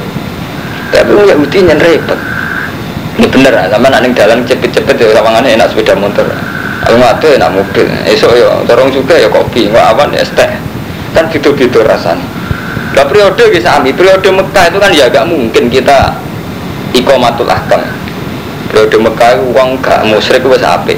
[0.89, 2.19] tapi ya mesti repot.
[3.19, 6.27] Ini bener sama nanti dalam cepet-cepet ya sama enak sepeda motor
[6.87, 10.53] Aku ngadu enak mobil, esok ya, dorong juga ya kopi, nggak awan ya teh.
[11.17, 12.23] Kan gitu-gitu rasanya.
[12.95, 16.15] Lah periode bisa ambil, periode Mekah itu kan ya gak mungkin kita
[16.97, 17.83] ikomatul akam.
[18.73, 20.95] Periode Mekah uang gak musyrik itu ape.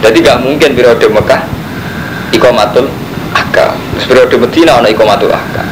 [0.00, 1.44] Jadi gak mungkin periode Mekah
[2.32, 2.88] ikomatul
[3.34, 3.74] akam.
[3.96, 5.66] Terus periode Medina ada ikomatul akam.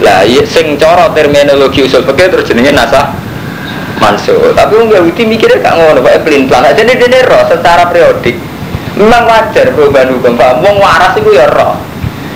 [0.00, 3.12] Lah iya sing cara terminologi usul fikih terus jenenge nasah
[4.00, 7.86] mansuh tapi orang Yahudi mikirnya gak ngono pak pelin pelan aja nih dia roh secara
[7.92, 8.34] periodik.
[8.96, 10.64] Memang wajar perubahan hukum pak.
[10.64, 11.76] Wong waras itu ya roh.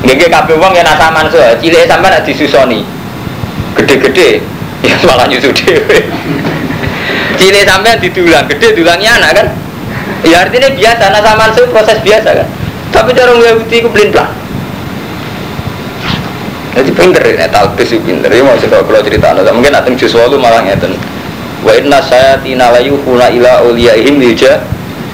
[0.05, 2.85] Gak kabeh wong ya nasa mansuh cilik sampai nak disusoni.
[3.81, 4.44] Gede-gede.
[4.85, 6.05] Ya malah nyusu dewe
[7.40, 8.44] cilik sampai didulang.
[8.53, 9.46] Gede dulangnya anak kan?
[10.22, 11.05] Ya artinya biasa.
[11.11, 12.48] Nasa mansuh proses biasa kan?
[12.92, 14.31] Tapi cara Yahudi itu pelin pelan
[16.74, 18.31] Jadi pinter ya, talbis itu pinter.
[18.31, 20.94] Ya mau kalau cerita mungkin nanti jus walu malah ngeten.
[21.64, 24.61] Wa inna saya tina layu huna ila uliyaihim yuja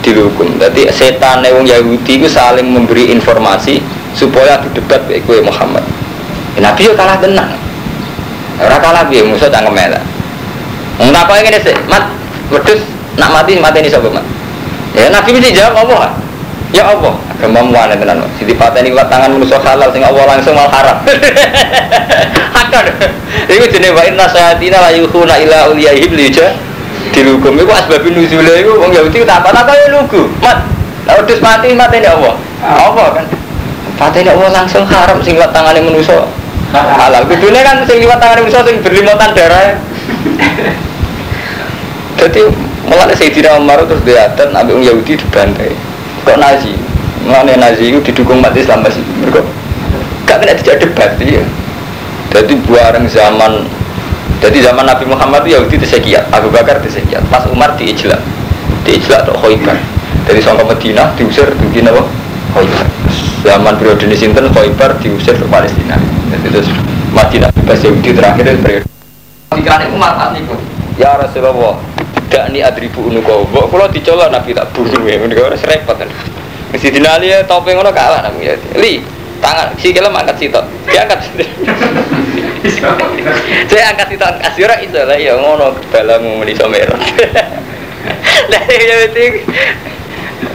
[0.02, 0.58] dilukum.
[0.58, 3.78] Jadi setan wong Yahudi itu saling memberi informasi
[4.18, 5.86] supaya debat baik kue Muhammad.
[6.58, 7.54] Ya, Nabi yo kalah tenang.
[8.58, 10.02] Ora kalah piye musuh ngemela.
[10.98, 12.10] Wong tak ngene sih, mat
[12.52, 12.82] wedhus
[13.16, 14.26] nak mati mati ini sapa mat.
[14.92, 16.12] Ya Nabi mesti jawab apa?
[16.70, 18.22] Ya Allah, agama mana tenan.
[18.38, 21.02] Siti pateni kuat tangan manusia halal sing Allah langsung mal haram.
[22.54, 22.86] Hakon.
[23.50, 26.54] Iku jenenge wa inna sayatina la yukhuna ila uliyaihim lija
[27.10, 30.30] dilukum iku asbab nuzule iku wong Yahudi tak apa tak ya lugu.
[30.38, 30.62] Mat.
[31.10, 32.38] Lah wedhus mati mateni Allah.
[32.62, 33.26] Apa kan?
[33.98, 36.22] Pateni Allah langsung haram sing kuat tangane manusia
[36.70, 37.26] halal.
[37.26, 39.74] Kudune kan sing liwat tangane manusia sing berlimotan darah.
[42.14, 42.46] Jadi
[42.86, 45.89] malah Sayyidina Umar terus ambil orang Yahudi dibantai
[46.24, 46.72] kok Nazi.
[47.20, 49.44] Mengenai Nazi itu didukung umat Islam masih mereka
[50.30, 51.42] gak kena tidak debat ya
[52.30, 53.66] jadi buareng zaman
[54.40, 58.16] jadi zaman Nabi Muhammad itu Yahudi disekiat Abu Bakar disekiat pas Umar diijlak.
[58.88, 59.76] Diijlak atau Khoibar.
[60.24, 62.00] Dari Songkok Medina diusir di apa
[62.56, 62.86] Khoibar.
[63.44, 64.48] Zaman periode ini Sinten?
[64.48, 66.00] Khoibar diusir ke Palestina.
[66.32, 66.72] Jadi terus
[67.12, 68.88] Madinah bebas Yahudi terakhir periode.
[69.52, 70.42] Pikiran itu manfaat nih
[70.96, 71.76] ya Rasulullah
[72.30, 75.18] dak ni adribu unuko mbok kula dicolok nabi tak bunuh ya.
[75.18, 76.08] Menika ora repot kan?
[76.70, 78.46] Mesti dinali ya topeng ngono kalah nabi.
[78.46, 79.02] Ya li
[79.42, 79.74] tangan.
[79.76, 80.64] Si kela angkat sitok.
[80.86, 81.18] Diangkat.
[83.68, 84.38] Saya angkat sitok.
[84.38, 85.34] Kasih ora iso lah ya.
[85.34, 86.96] Ngono balamu meni merah.
[88.50, 89.44] Lah ya itu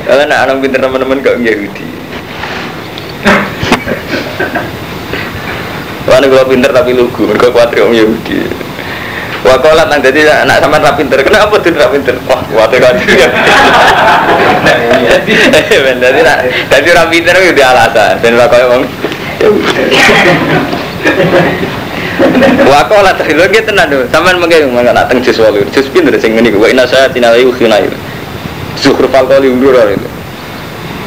[0.06, 1.88] kalau nak anak pinter teman-teman gak Yahudi
[6.06, 8.65] Karena gue pinter tapi lugu, mereka khawatir om Yahudi.
[9.46, 11.22] Wakolat nang jadi anak sama ra pinter.
[11.22, 12.18] Kenapa tuh ra pinter?
[12.26, 12.98] Wah, kuwate kan.
[15.78, 16.38] Jadi nak
[16.74, 18.18] jadi ra pinter itu alasan.
[18.26, 18.84] Dan wakolat wong.
[22.66, 24.10] Wakolat lho nggih tenan lho.
[24.10, 25.62] Sampeyan mengke nak teng jus 8.
[25.70, 27.94] Jus pinter sing ngene wa inna saya tinalayu khinayu.
[28.82, 30.10] Zuhrufal qawli undur itu.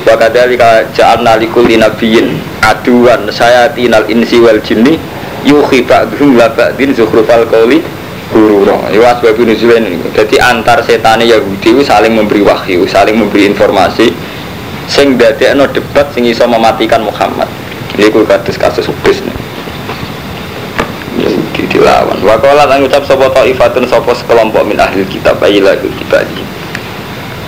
[0.07, 4.97] Wa kadzalika ja'alna likulli nabiyyin aduan sayatinal insi wal jinni
[5.43, 7.83] yuhi ba'dhum la ba'din zukhrufal qawli
[8.29, 13.49] gurura itu asbab nuzul ini jadi antar setan Yahudi itu saling memberi wahyu saling memberi
[13.49, 14.13] informasi
[14.89, 15.21] sing
[15.57, 17.47] no debat sing iso mematikan Muhammad.
[17.93, 19.37] Ini ku kasus nih.
[21.19, 22.17] Yahudi dilawan.
[22.25, 26.41] Wakola tang ucap sopo ta'ifatun sopo sekelompok min ahli kitab ayi lagu kibadi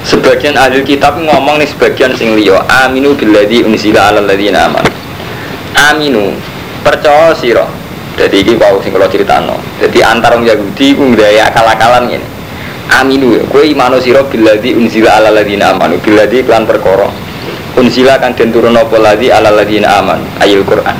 [0.05, 4.83] sebagian ahli kitab ngomong nih sebagian sing liyo aminu billadhi unisila ala ladina aman
[5.93, 6.33] aminu
[6.81, 7.69] percaya sirah
[8.20, 9.56] jadi ini wow sing kalau cerita no.
[9.80, 12.28] Jadi antar orang Yahudi ku ngdaya akal-akalan ini.
[12.90, 17.09] Aminu ya, kue imano siro biladi unzila ala ladina amanu biladi klan perkoro.
[17.80, 20.92] Unzila kan den turun apa ladi ala ladina aman ayil Quran.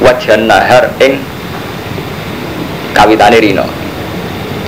[0.00, 1.20] Wajan nahar ing
[2.96, 3.66] kawitane rino.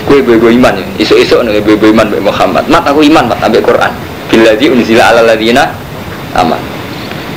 [0.05, 2.67] Kue bebo iman ya, isu-isu nih bebo iman Muhammad.
[2.69, 3.93] Mat aku iman mat ambil Quran.
[4.29, 5.71] Biladi unzila ala ladina
[6.37, 6.61] aman.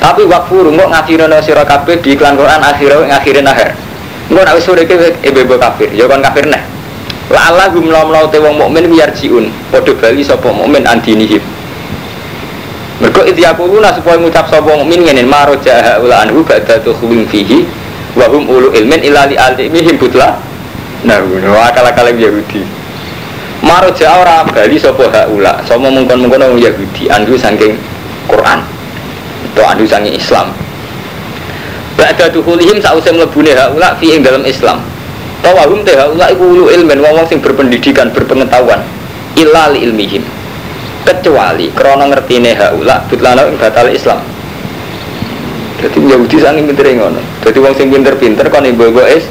[0.02, 3.91] Tapi wakfu rungok ngakhirin sira kabeh di iklan Quran akhirnya ngakhirin akhir.
[4.32, 4.96] Engko nek wis sore iki
[5.28, 6.64] ibu kafir, ya kon kafir neh.
[7.28, 10.88] La Allah gum lau te wong mukmin yarjiun, padha bali sapa mukmin.
[13.02, 17.28] Mergo itu aku luna supaya ngucap sapa mukmin ngene maro jaha ula anhu ba'da tukhwin
[17.28, 17.68] fihi
[18.16, 20.40] wa hum ulu ilmin ila li alimihim butla.
[21.04, 21.20] Nah,
[21.68, 22.62] akal-akal Yahudi.
[23.66, 27.76] Maro jaha ora bali sapa haula, sapa mungkon-mungkon wong Yahudi andu saking
[28.32, 28.64] Quran.
[29.52, 30.56] Atau andu saking Islam.
[32.02, 34.82] Ba'da dukhulihim sausai mlebune haula fi dalam Islam.
[35.46, 38.82] Tawahum teh haula iku ulu ilmen wong sing berpendidikan, berpengetahuan.
[39.38, 40.26] Illa li ilmihim.
[41.06, 44.18] Kecuali krana ngertine haula butlana ing batal Islam.
[45.78, 47.22] Jadi Yahudi sangi pinter ngono.
[47.46, 49.26] Jadi wong sing pinter-pinter kon ibu-ibu is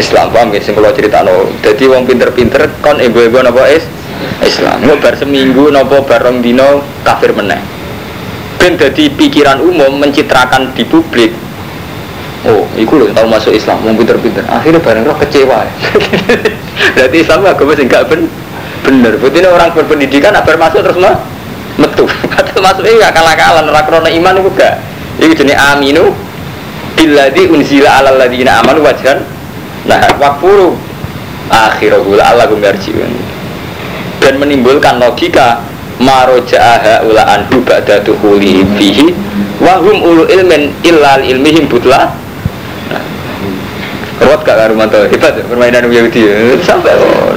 [0.00, 1.48] Islam paham ya sing kula critakno.
[1.60, 3.84] Dadi wong pinter-pinter kon ibu-ibu napa is
[4.44, 4.80] Islam.
[4.84, 7.60] Mau bar seminggu napa bareng dino kafir meneh.
[8.60, 11.32] Ben dadi pikiran umum mencitrakan di publik
[12.48, 14.44] oh itu loh tahu masuk Islam mau pinter-pinter.
[14.46, 15.66] Akhirnya bareng roh kecewa.
[16.96, 18.30] Berarti Islam agama sih gak ben
[18.82, 19.18] bener.
[19.18, 21.18] Berarti orang berpendidikan apa masuk terus mah
[21.78, 22.06] metu.
[22.38, 24.74] Atau masuk ini akal-akalan rakrono iman itu gak.
[25.16, 26.12] Itu jenis aminu
[26.96, 29.20] biladi unzila ala ladina amanu wajhan
[29.84, 30.74] nah wakfuru
[31.52, 33.12] akhirahul ala gumarjiun
[34.18, 35.60] dan menimbulkan logika
[36.00, 39.12] maroja'a ula anhu ba'da tuhuli fihi
[39.60, 42.10] wahum ulu ilmin illal ilmihim butla
[44.16, 47.36] Ruwet gak karo mantu hebat ya permainan Yahudi ya sampai oh.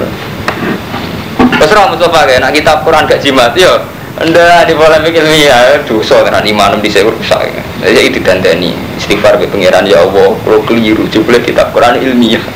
[1.59, 3.83] Terus Mustafa kayak nak kitab Quran gak jimat yo
[4.19, 7.39] Ndak di polemik ilmiah dosa tenan iman di saya rusak.
[7.79, 12.43] Jadi itu dandani istighfar be pangeran ya Allah, kalau keliru jebule kitab Quran ilmiah.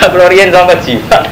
[0.00, 1.28] Kalau riyen sama jimat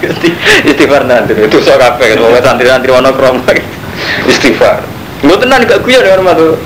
[0.66, 3.41] istighfar nanti sok kabeh kalau santri-santri ono krom
[4.31, 4.83] istighfar.
[5.24, 6.59] Lu tenan gak guyon ya hormat tuh.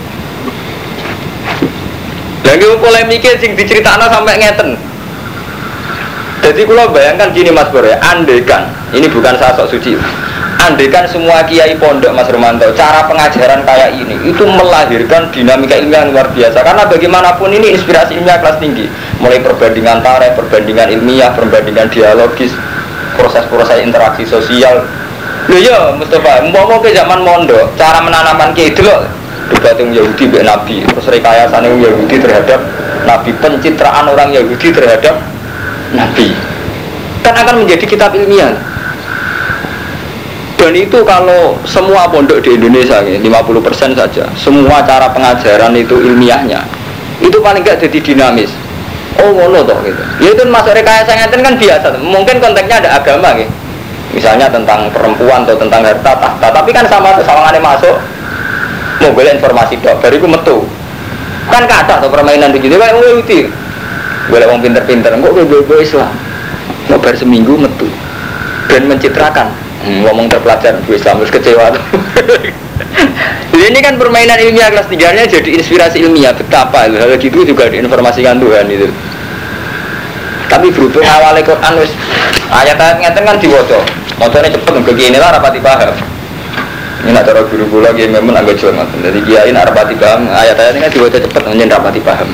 [2.53, 4.77] Lagi polemiknya sing diceritakan sampai ngeten.
[6.45, 9.97] Jadi kalau bayangkan gini Mas Bro ya, andekan ini bukan saya sok suci.
[10.61, 16.13] Andekan semua kiai pondok Mas Romanto, cara pengajaran kayak ini itu melahirkan dinamika ilmiah yang
[16.13, 16.61] luar biasa.
[16.61, 18.85] Karena bagaimanapun ini inspirasi ilmiah kelas tinggi,
[19.17, 22.53] mulai perbandingan tarikh, perbandingan ilmiah, perbandingan dialogis,
[23.17, 24.85] proses-proses interaksi sosial.
[25.49, 29.22] Loh ya Mustafa, mau ke zaman mondok, cara menanamkan kiai loh
[29.53, 32.61] debat yang Yahudi be Nabi, terus rekayasa yang Yahudi terhadap
[33.05, 35.21] Nabi, pencitraan orang Yahudi terhadap
[35.93, 36.33] Nabi,
[37.21, 38.57] kan akan menjadi kitab ilmiah.
[40.63, 46.63] Dan itu kalau semua pondok di Indonesia ini 50% saja semua cara pengajaran itu ilmiahnya
[47.19, 48.47] itu paling gak jadi dinamis.
[49.19, 50.03] Oh ngono toh gitu.
[50.23, 53.51] Ya itu masuk rekayasa ngeten kan biasa mungkin konteksnya ada agama gitu.
[54.15, 57.27] Misalnya tentang perempuan atau tentang harta tahta tapi kan sama tuh
[57.59, 57.99] masuk
[59.03, 60.57] mau boleh informasi dok itu metu.
[61.51, 63.51] Kan kata atau permainan begitu kayak mau itu
[64.31, 66.15] boleh mau pinter-pinter kok gue Islam
[66.87, 67.91] mau ber seminggu metu.
[68.71, 69.51] Dan mencitrakan.
[69.83, 71.75] Hmm, ngomong terpelajar gue Islam terus kecewa
[73.63, 78.71] ini kan permainan ilmiah kelas tiganya jadi inspirasi ilmiah betapa hal gitu juga diinformasikan Tuhan
[78.71, 78.87] itu.
[80.47, 81.73] Tapi berhubung awal Quran
[82.53, 83.79] ayat-ayat ngeten kan diwaca.
[84.23, 86.12] Macane cepet begini lah rapati paham
[87.03, 90.73] ini nak cara guru gula lagi memang agak cuma jadi kiai nak rapati paham ayat-ayat
[90.79, 92.29] ini kan diwaca cepet hanya rapati paham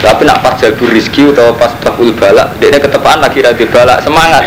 [0.00, 4.44] tapi nak pas jalur rizki atau pas tahul balak dia ketepaan lagi rati balak semangat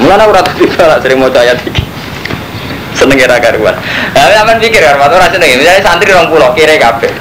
[0.00, 1.84] Mulane ora tadi balak sering mau ayat iki.
[2.96, 3.76] Seneng ra karuan.
[4.16, 5.60] Lah sampean pikir kan waktu ora seneng.
[5.60, 7.12] Misalnya santri 20 kire kabeh.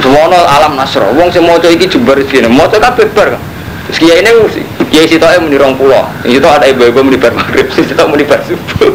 [0.00, 1.12] Semono alam nasro.
[1.12, 2.48] Wong sing maca iki jembar dene.
[2.48, 3.36] Maca kabeh bar.
[3.92, 4.32] Terus kiai ini
[4.88, 6.32] kiai sitoke muni 20.
[6.32, 8.90] Itu ada ibu-ibu muni bar maghrib, sitok muni bar subuh.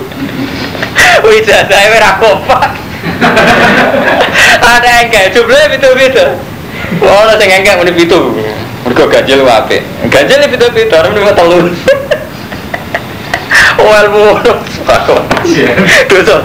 [1.26, 2.64] Wih, saya ora kompak.
[4.74, 6.26] Ada yang kayak jumlahnya itu-itu.
[7.04, 8.34] Oh, sing engkek muni pitu.
[8.86, 9.84] Mergo ganjil wae.
[10.08, 11.66] Ganjil pitu-pitu, ora muni telur.
[13.80, 16.36] Oh ilmu dosa.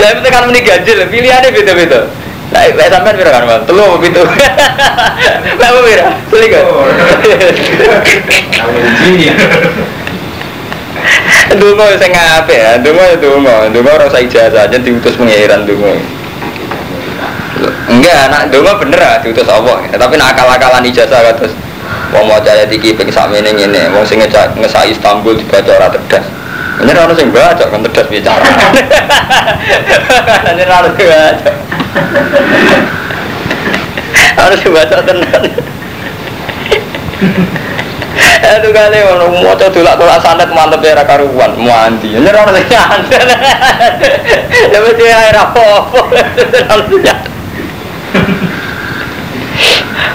[0.00, 2.10] Lah itu kan muni ganjil, pilihannya beda-beda.
[2.50, 3.62] Lah lek sampean pira kan, Bang?
[3.62, 4.26] Telu apa pitu?
[5.60, 6.18] Lah apa pira?
[6.34, 6.66] Selikur.
[11.50, 15.98] Dungo sing apik ya, dungo ya dungo, dungo ora usah ijazah aja diutus pengiran dungo.
[17.90, 21.52] Enggak, anak dungo bener ah diutus Allah, tapi nak akal-akalan ijazah terus
[22.10, 25.94] Wong mau caya tiki pengen sak ini ini, wong sing ngecak ngesai Istanbul dibaca orang
[25.94, 26.26] terdas.
[26.82, 28.46] Ini orang sing baca kan terdas bicara.
[30.50, 31.50] Ini orang sing baca.
[34.38, 35.42] Harus baca tenan.
[38.60, 42.16] Itu kali orang mau coba tulak tulak sandet mantep ya karuan mandi.
[42.16, 43.26] Ini orang sing nyantet.
[44.70, 45.68] Ya mesti air apa.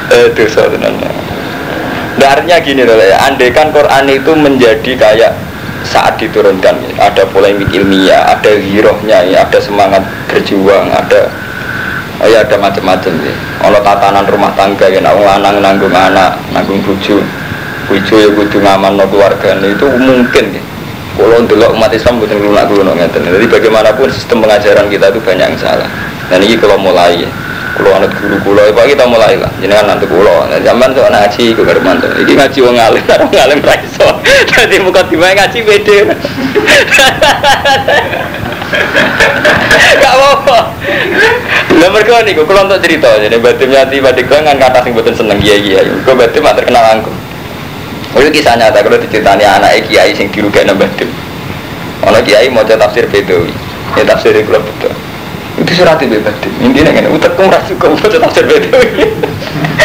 [0.09, 0.89] Itu soalnya.
[2.25, 3.21] Artinya gini loh ya,
[3.53, 5.37] kan Quran itu menjadi kayak
[5.85, 11.29] saat diturunkan ada polemik ilmiah, ada girohnya ya, ada semangat berjuang, ada
[12.17, 13.35] oh ya ada macam-macam ya.
[13.61, 17.21] Allah tatanan rumah tangga ya, nang lanang nanggung anak, nanggung buju,
[17.85, 20.63] buju ya butuh ngaman no keluarga itu mungkin ya.
[21.15, 23.23] Kalau untuk umat Islam butuh lunak dulu ngeten.
[23.23, 25.87] Jadi bagaimanapun sistem pengajaran kita itu banyak yang salah.
[26.27, 27.29] Dan ini kalau mulai ya
[27.75, 31.59] kulo anut guru kulo apa kita mulai lah jenengan nanti kulo nah zaman soal ngaji
[31.59, 34.07] gue baru mantu ini ngaji wong alim wong alim raiso
[34.47, 35.97] jadi muka tiba ngaji beda.
[39.95, 40.59] Gak apa-apa.
[41.79, 43.09] Lah mereka nih gue untuk cerita.
[43.21, 47.03] Jadi batim nyati batik kan kata sing betul seneng kiai kiai gue batim terkenal
[48.21, 51.09] itu kisah nyata kalau diceritani anak kiai sing dirugikan batim
[52.05, 53.51] Ono kiai mau tafsir bedawi
[53.97, 54.93] ya tafsir itu betul
[55.55, 58.87] itu surat itu badim intinya kan utak kum suka mau tafsir bedawi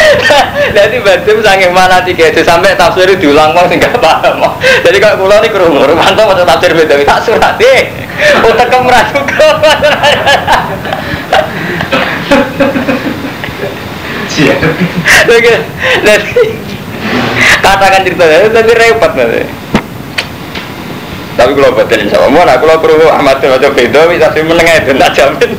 [0.76, 4.43] jadi badim sangat mana tiga itu sampai tafsir itu diulang mau sehingga paham.
[4.61, 7.81] Jadi kalau pulau ini kerumur mantap mau tafsir bedawi tak surat deh
[8.47, 8.87] utak kum
[15.31, 15.55] Oke,
[16.01, 16.43] jadi
[17.70, 19.46] katakan cerita tapi repot nanti.
[21.38, 24.76] Tapi kalau batin insya Allah, nah kalau perlu Ahmad bin Wajah beda, bisa sih menengah
[24.82, 25.50] itu tak jamin.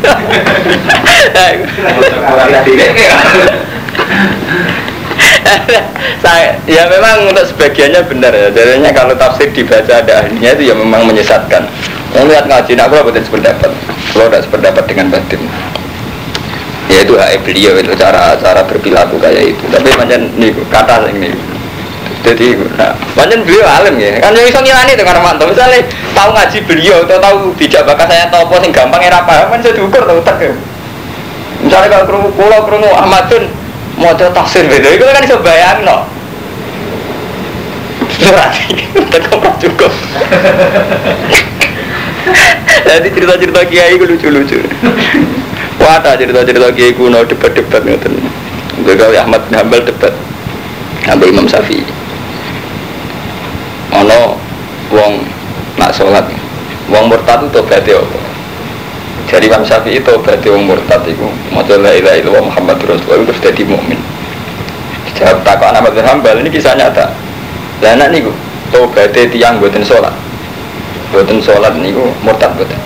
[6.22, 8.54] saya ya memang untuk sebagiannya benar ya.
[8.54, 11.66] Jadinya kalau tafsir dibaca ada ahlinya itu ya memang menyesatkan.
[12.14, 13.72] Yang lihat ngaji nak kalau betul sependapat.
[14.14, 15.42] Kalau tidak sependapat dengan batin.
[16.94, 19.64] Ya itu hak beliau itu cara cara berperilaku kayak itu.
[19.72, 21.51] Tapi macam nih kata ini
[22.22, 22.48] jadi
[22.78, 24.22] nah, macam beliau alim ya.
[24.22, 25.82] Kan yang bisa ngilani itu karena mantap misalnya
[26.14, 29.60] tahu ngaji beliau atau tahu tidak bakal saya tahu apa yang gampang era apa kan
[29.60, 30.54] saya diukur tak ya.
[31.66, 33.50] Misalnya kalau kerungu pulau kerungu Ahmadun
[33.98, 34.88] mau tafsir beda.
[34.94, 36.22] Itu kan bisa bayang no
[38.22, 38.78] berarti
[39.10, 39.92] tetap cukup.
[42.82, 44.60] Jadi cerita-cerita kiai itu lucu-lucu.
[45.82, 48.14] Wadah cerita-cerita kiai kuno debat-debat ngoten.
[48.86, 50.14] Gagal Ahmad bin Hambal debat.
[51.02, 52.01] Sampai Imam Syafi'i.
[53.92, 54.40] Ono
[54.92, 55.12] wong
[55.76, 56.24] nak sholat,
[56.88, 58.20] wong murtad itu tobatnya apa?
[59.28, 63.64] Jadi Imam Syafi'i tobatnya wong murtad itu Maca la ilaha illallah Muhammad Rasulullah terus jadi
[63.68, 64.00] mukmin.
[65.20, 67.12] Jawab takut Ahmad bin Hambal ini kisah nyata.
[67.84, 68.32] Lah anak niku
[68.72, 70.16] tiang buatin sholat.
[71.12, 72.80] Buatin sholat niku murtad buatin.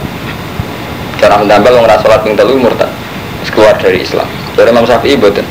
[1.22, 2.90] Cara mendambal orang sholat ping telu murtad.
[3.56, 4.28] Keluar dari Islam.
[4.58, 5.46] Dari Imam Syafi'i buatin.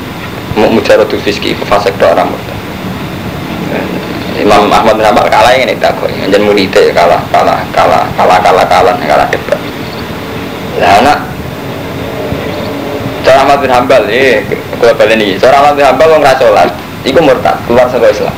[0.61, 2.59] Mau mujaradul fiski fasik do orang murtad.
[4.35, 6.11] Imam Ahmad bin Hanbal kalah ini tak kok.
[6.11, 9.61] Jangan muridnya kalah, kalah, kalah, kalah, kalah, kalah, kalah debat.
[10.83, 11.19] Lah anak
[13.25, 14.45] Cara Ahmad bin Hambal, eh,
[14.77, 16.69] kalau balik ini, cara Ahmad bin Hambal orang sholat,
[17.09, 18.37] itu murtad, keluar sebagai Islam.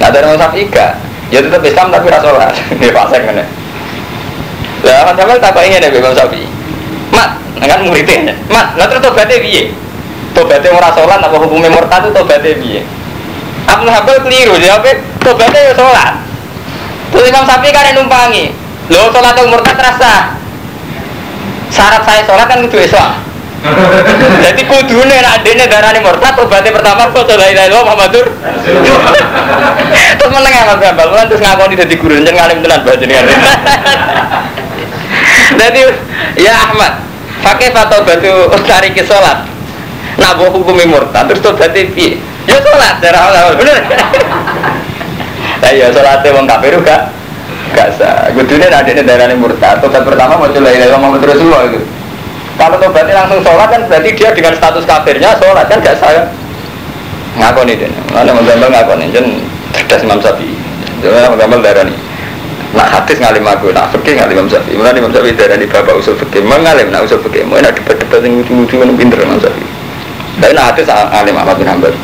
[0.00, 0.40] Nah dari Imam
[0.72, 0.90] gak,
[1.28, 3.44] ya tetap Islam tapi rasolat, ini pasang kan
[4.88, 6.48] Lah Ahmad Hambal tak ingin ya Imam Syafi'i.
[7.12, 9.76] Mat, kan muridnya, mat, lah terus tobatnya piye?
[10.32, 12.80] Tobatnya orang sholat, apa hukumnya murtad itu tobatnya piye?
[13.64, 16.12] Ahmad Hambal keliru, jawabnya tobatnya ya sholat.
[17.12, 18.52] Terus Imam Syafi'i kan yang numpangi,
[18.92, 20.36] lo sholat itu murtad terasa.
[21.72, 23.24] Syarat saya sholat kan itu Islam.
[24.44, 28.26] Jadi kudune nak adene darane murtad obatnya pertama kok la ilaha illallah Muhammadur.
[30.20, 33.24] Terus meneng Ahmad Hambal, lan terus ngakoni dadi guru jeneng ngalim tenan bajenengan.
[35.60, 35.80] Jadi
[36.40, 36.92] ya Ahmad,
[37.40, 38.32] pakai fatwa batu
[38.68, 39.48] tarik ke sholat.
[40.20, 42.20] Nak bawa hukumnya murtad terus tobatnya piye?
[42.44, 43.78] Ya sholat, darah awal bener.
[45.64, 47.08] Lah ya sholatnya wong kafir juga
[47.72, 48.28] gak sah.
[48.36, 49.80] Kudune nak adene darane murtad.
[49.80, 51.86] Tobat pertama mau la ilaha illallah Muhammadur Rasulullah gitu.
[52.54, 56.28] Kalau tobatnya langsung sholat kan berarti dia dengan status kafirnya sholat kan gak sah.
[57.34, 57.90] Ngakoni dia.
[58.14, 59.10] Mana menggambar ngakoni.
[59.10, 59.42] Jen
[59.74, 60.54] cerdas Imam Syafi'i.
[61.02, 61.98] Jangan menggambar darah nih.
[62.74, 64.78] Nak hadis ngalim aku, nak fikih ngalim Imam Syafi'i.
[64.78, 66.46] Mulai Imam Syafi'i darah di bapak usul fikih.
[66.46, 67.42] Mengalim nak usul fikih.
[67.42, 69.66] Mau nak debat-debat yang lucu-lucu kan pinter Imam Syafi'i.
[70.38, 71.94] Tapi nak hadis ngalim Ahmad bin Hanbal.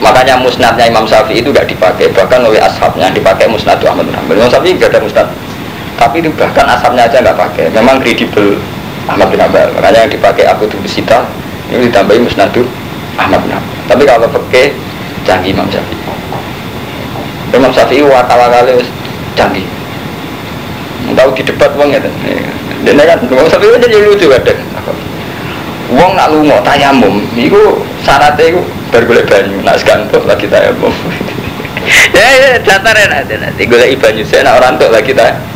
[0.00, 4.40] Makanya musnadnya Imam Syafi'i itu gak dipakai, bahkan oleh ashabnya dipakai musnad Ahmad bin Hanbal.
[4.40, 5.28] Imam Syafi'i gak ada musnad,
[6.00, 7.68] tapi itu bahkan ashabnya aja nggak pakai.
[7.76, 8.56] Memang kredibel
[9.04, 9.68] Ahmad bin Hanbal.
[9.76, 11.28] Makanya yang dipakai aku tuh Sita
[11.68, 12.64] ini ditambahi musnadu
[13.20, 13.76] Ahmad bin Hanbal.
[13.92, 14.72] Tapi kalau pakai
[15.28, 16.00] canggih Imam Syafi'i.
[17.52, 18.80] Imam Syafi'i wakala kali
[19.36, 19.68] canggih.
[21.10, 24.56] Tahu di debat uang ya, dan kan Imam Syafi'i jadi lucu kadang.
[25.90, 30.92] Uang nak lungo tayamum, itu syaratnya itu bergolek banyu, nak sekantuk lagi tayamum.
[32.18, 35.48] ya, ya, datar ya nanti nanti golek banyu saya nak orang tuh lagi tayamum.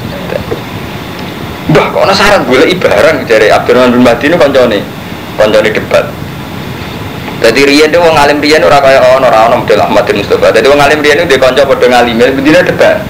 [1.75, 4.79] Bah, kok ada syarat boleh barang dari Abdurrahman bin Mahdi ini koncone,
[5.41, 6.07] koncone debat.
[7.45, 10.55] Jadi Rian itu wong alim Rian ora kaya ono ora ono model Ahmad bin Mustafa.
[10.55, 13.01] Jadi wong alim Rian itu dia konco padha ngalim, bedine debat.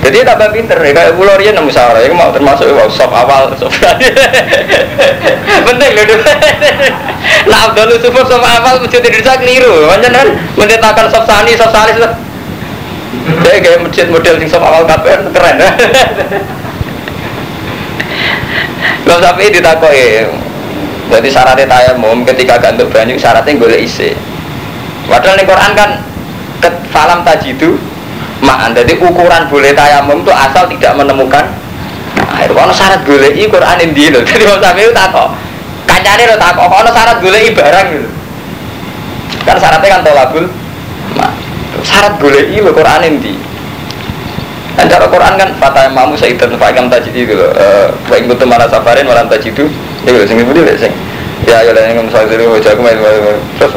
[0.00, 3.52] Jadi tambah pinter ya kayak pulau Rian nemu musyawarah, itu mau termasuk wow, sop awal,
[3.52, 3.68] sop
[5.68, 6.04] Penting loh
[7.52, 10.28] Nah Abdul Yusuf sop awal masjid Indonesia keliru, macam kan?
[10.56, 12.00] Mendetakkan sop sani, sop salis.
[12.00, 15.56] Jadi kayak masjid model sing sop awal kabeh keren.
[19.04, 20.22] Imam Syafi'i ditakoi
[21.10, 24.14] Berarti syaratnya tayamum ketika gantuk banyu syaratnya boleh isi
[25.10, 25.90] Padahal di Quran kan
[26.62, 27.74] ke falam tajidu
[28.40, 31.44] ma'an Jadi ukuran boleh tayamum itu asal tidak menemukan
[32.36, 35.28] air Kalau syarat boleh i Quran ini loh Jadi Imam Syafi'i takok
[35.88, 38.08] Kancane lo takok Kalau syarat boleh i barang gitu
[39.44, 40.44] Kan syaratnya kan tolabul
[41.16, 41.28] ma.
[41.80, 43.50] Syarat boleh i lo Quran ini
[44.80, 47.52] dan cara Quran kan fatah mamu saitan fakam tajid itu loh.
[48.08, 49.68] Baik butuh mana safarin malam tajid itu.
[50.08, 50.88] Ya loh, sing itu sing.
[51.44, 52.96] Ya ya lah yang misalnya dari wajah aku main
[53.60, 53.76] terus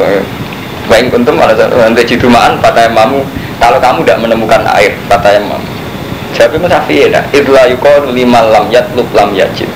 [0.88, 3.20] baik untuk mana malam tajid maan fatah mamu.
[3.58, 5.68] Kalau kamu tidak menemukan air fatah mamu.
[6.34, 7.22] Siapa yang safi ya?
[7.30, 9.70] Idla yukon lima lam yatlub lam yajid.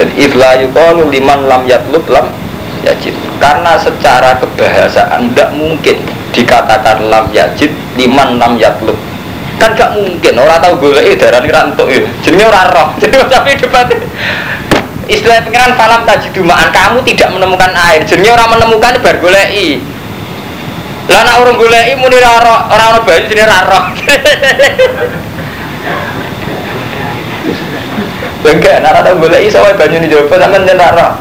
[0.00, 2.32] Jadi idla yukon lima lam yatlub lam
[2.80, 3.12] yajid.
[3.36, 6.00] Karena secara kebahasaan tidak mungkin
[6.32, 7.68] dikatakan lam yajid
[8.00, 8.96] liman lam yatlub
[9.62, 13.54] kan gak mungkin orang tahu boleh darah ini rantuk ya jadi orang roh jadi tapi
[13.54, 13.86] debat
[15.06, 19.78] istilah pengiran falam tajidumaan kamu tidak menemukan air jadi orang menemukan bar golei
[21.10, 23.80] Lah nek urung goleki muni ora ora ono banyu jenenge ra.
[28.46, 31.12] Enggak, nek ora goleki iso wae banyu njaba sampean yen ra roh.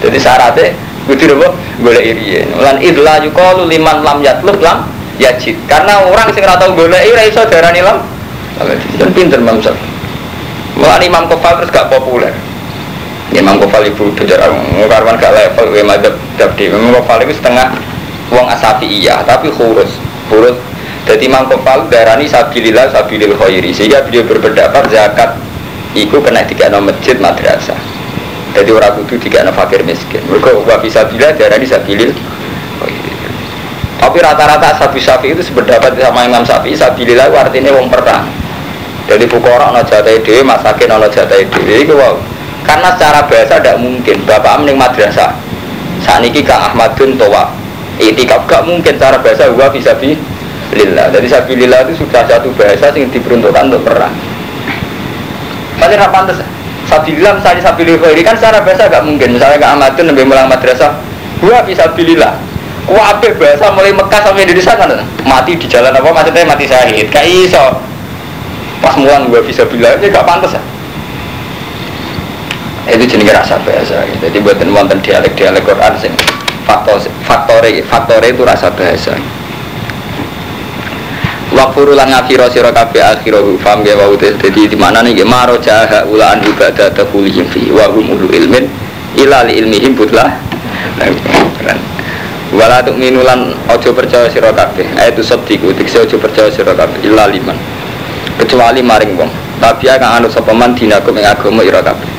[0.00, 0.72] Dadi syaratnya
[1.04, 1.48] kudu apa?
[1.84, 2.48] Goleki riyen.
[2.56, 4.88] Lan idla yuqalu liman lam yatlub lam
[5.20, 5.56] yajid.
[5.68, 8.00] Karena orang sing ora tau goleki ora iso darani lam.
[8.96, 9.96] Kan pinter Syafi'i.
[10.76, 12.32] Mulane Imam Kofal terus gak populer.
[13.32, 14.48] Imam Kofal ibu belajar
[14.88, 16.72] karwan gak level we madhab dabdi.
[16.72, 17.72] Imam Kofal itu setengah
[18.32, 19.90] wong asafi iya tapi khurus
[20.30, 20.56] khurus.
[21.06, 23.70] Jadi Imam Kofal darani sabilillah sabilil khairi.
[23.70, 25.38] Sehingga beliau berpendapat zakat
[25.94, 27.78] itu kena tiga masjid madrasah.
[28.58, 30.18] Jadi orang kudu tiga fakir miskin.
[30.26, 32.10] Mereka wa bisa bila darani sabilil
[33.96, 38.28] tapi rata-rata sapi sapi itu sependapat sama Imam Sapi sabilillah artinya wong perang.
[39.08, 42.14] Jadi fukara ono jatai dewi masakin ono jatai dewi itu wow
[42.66, 45.32] karena secara bahasa tidak mungkin bapak mending madrasah.
[46.04, 47.48] Saat ini ke Ahmadun Towa
[47.96, 50.16] itikaf gak mungkin cara bahasa gua bisa bi
[50.72, 51.08] lillah.
[51.14, 54.12] Jadi sabi lillah itu sudah satu bahasa yang diperuntukkan untuk perang.
[55.76, 56.40] Pasti apa pantas
[56.86, 59.36] sabi lillah misalnya sabi lillah ini kan secara bahasa gak mungkin.
[59.36, 60.96] Misalnya ke Ahmadun nabi mulang madrasah.
[61.40, 62.36] Gua bisa lillah.
[62.86, 64.86] Kuabe bahasa mulai Mekah sampai Indonesia kan
[65.26, 66.06] mati di jalan apa?
[66.06, 67.10] Maksudnya mati syahid.
[67.10, 67.64] Kayak iso.
[68.78, 70.62] Pas mulang gua bisa bilang ini gak pantas ya
[72.94, 74.06] itu jenis rasa bahasa.
[74.22, 76.12] Jadi buatan wonten dialek dialek Quran sing
[76.66, 77.02] faktor
[77.56, 79.16] faktore faktore itu rasa bahasa.
[81.56, 86.04] Wakfuru lan ngafiro sira kabeh akhirahu fam ya wa dadi di mana nih maro jaha
[86.04, 88.68] ulaan ibadah tahulihim fi wa hum ulu ilmin
[89.16, 90.36] ila li ilmihim butlah.
[92.52, 94.84] Wala tuk minulan ojo percaya sira kabeh.
[95.00, 97.56] Ayatu sabdiku dikse ojo percaya sira kabeh illa liman.
[98.36, 99.32] Kecuali maring wong.
[99.56, 102.10] Tapi akan anut sapa man dinaku ing agama ira kabeh.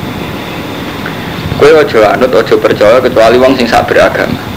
[1.62, 4.47] Kue ojo anut ojo percaya kecuali wong sing sabar agama.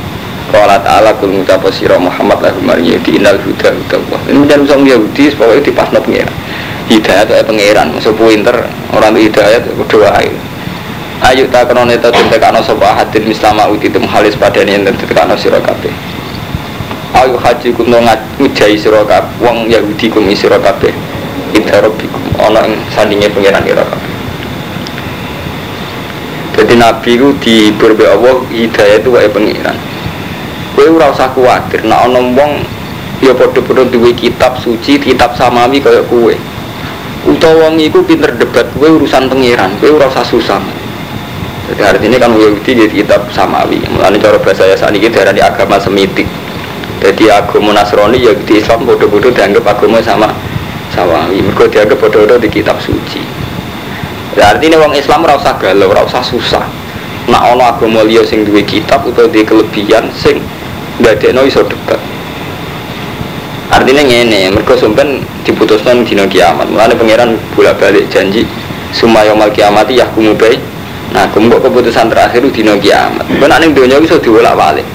[0.52, 4.20] Kala ta'ala kul ngucap sira Muhammad lahu mari di inal huda huda Allah.
[4.28, 6.36] Ini menjadi usang Yahudi pokoknya di pasno pengiran.
[6.92, 10.36] Hidayah itu pengiran, masuk pinter orang itu hidayah itu doa ayu.
[11.24, 15.64] Ayo tak kena neta tentekano sapa hadil mislama uti tem halis padane yen tentekano sira
[15.64, 15.94] kabeh.
[17.16, 20.92] Ayo haji kuno ngujai sira kabeh wong Yahudi kum sira kabeh.
[21.56, 24.12] Ida rabbikum ana ing sandinge pengiran ira kabeh.
[26.60, 29.78] Jadi Nabi itu dihibur oleh Allah hidayah itu kayak pengiran.
[30.82, 31.86] Kue ora usah khawatir.
[31.86, 32.66] Nah ono wong
[33.22, 36.34] ya podo-podo duwe kitab suci, kitab samawi kayak kue.
[37.22, 39.78] Utawa wong iku pinter debat kue urusan pengiran.
[39.78, 40.58] Kue ora usah susah.
[41.70, 43.78] Jadi artinya kan Yahudi di kitab samawi.
[43.94, 46.26] Mulane cara bahasa ya saat ini darah di agama semitik.
[46.98, 50.34] Jadi agama Nasrani ya di Islam podo-podo dianggap agama sama
[50.98, 51.46] samawi.
[51.46, 53.22] Mereka dianggap podo-podo di kitab suci.
[54.34, 56.66] Ya artinya wong Islam ora usah galau, ora usah susah.
[57.30, 60.42] Nak ana agama liya sing duwe kitab utawa duwe kelebihan sing
[61.02, 62.00] ndadekno iso debat.
[63.72, 66.70] Artinya ngene, mergo sumpen diputuskan dina kiamat.
[66.70, 68.46] Mulane pangeran bolak-balik janji
[68.94, 70.60] sumaya mal kiamati yahkumu bai.
[71.12, 73.26] Nah, kumpul keputusan terakhir dina kiamat.
[73.28, 74.86] Ben ning donya iso diwolak-walik.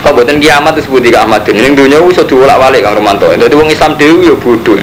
[0.00, 1.60] Kok boten kiamat disebut di Ahmadin.
[1.60, 3.30] Ning donya iso diwolak-walik Kang Romanto.
[3.30, 4.80] Dadi wong Islam dhewe ya bodoh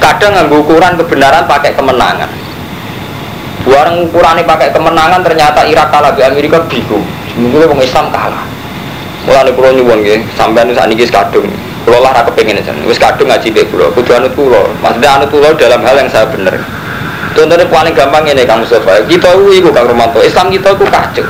[0.00, 2.30] kadang nggak ukuran kebenaran pakai kemenangan
[3.60, 7.04] buang ukurannya pakai kemenangan ternyata Irak kalah di Amerika bingung
[7.40, 8.44] mungkin orang Islam kalah.
[9.24, 10.00] Mulai pulau nyuwun
[10.36, 11.48] sampai nih saat ini kadung.
[11.84, 15.32] Pulau lah aku pengen aja wis kadung ngaji be pulau kudu anut pulau maksudnya anut
[15.32, 16.52] pulau dalam hal yang saya benar
[17.32, 19.00] contohnya paling gampang ini kang Mustafa.
[19.08, 20.20] Kita itu kang Romanto.
[20.20, 21.24] Islam kita itu kacau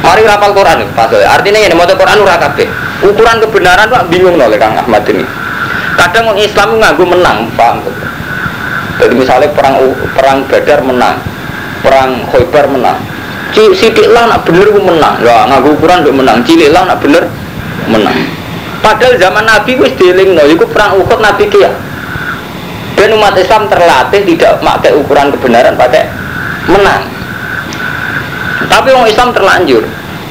[0.00, 2.68] mari rapal Quran pas artinya ini mau Quran ura kabeh.
[3.04, 5.22] Ukuran kebenaran pak bingung oleh kang Ahmad ini.
[6.00, 7.84] Kadang orang Islam nganggu menang paham
[8.98, 9.78] jadi misalnya perang
[10.18, 11.16] perang Badar menang
[11.86, 12.98] perang Khaybar menang
[13.54, 15.20] sidik lah nak bener gue menang.
[15.24, 16.44] Ya nganggu ukuran gue menang.
[16.44, 17.24] Cilik lah nak bener
[17.88, 18.16] menang.
[18.78, 21.70] Padahal zaman Nabi gue dealing no itu perang Uhud Nabi kia
[22.98, 26.06] dan umat Islam terlatih tidak pakai ukuran kebenaran pakai
[26.70, 27.06] menang.
[28.66, 29.82] Tapi orang Islam terlanjur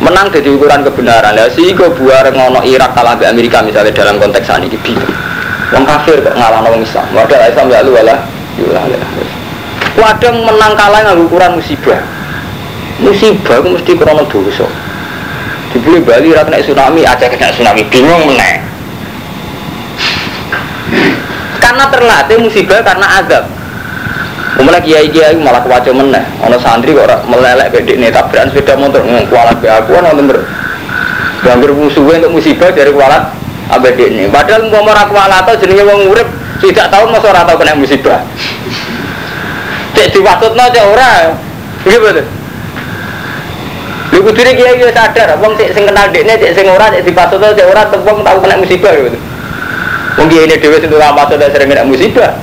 [0.03, 1.35] menang jadi ukuran kebenaran.
[1.35, 4.95] Ya sih gue buar ngono Irak kalah Amerika misalnya dalam konteks ini gitu.
[5.75, 7.07] Wong kafir kok ngalah wong Islam.
[7.11, 8.15] Wadah Islam ya lu wala.
[9.99, 11.99] Wadah menang kalah nggak ukuran musibah.
[12.97, 14.65] Musibah itu mesti krono dosa.
[15.73, 18.63] Dibeli Bali ra kena tsunami, aja kena tsunami bingung meneh.
[21.61, 23.45] Karena terlatih musibah karena azab.
[24.57, 26.23] Kemudian kiai kiai malah kewaco meneh.
[26.41, 30.41] Ono santri kok melelek bedek nih tabrakan sepeda motor kualat be aku ono bener.
[31.45, 33.37] Ganggu musuhnya untuk musibah dari kualat
[33.67, 36.27] abadi ini padahal mau merak atau jenenge wong urip
[36.63, 38.23] tidak tahu masa ora tahu kena musibah
[39.91, 41.35] cek diwatutno cek ora
[41.83, 42.25] begitu betul
[44.17, 47.69] Lho kudune kiai yo sadar, wong sing kenal dekne, cek sing ora, cek dipasut cek
[47.69, 49.13] ora, wong tau kena musibah gitu.
[50.17, 52.33] Wong kiai ini dhewe sing ora masuk sering kena musibah.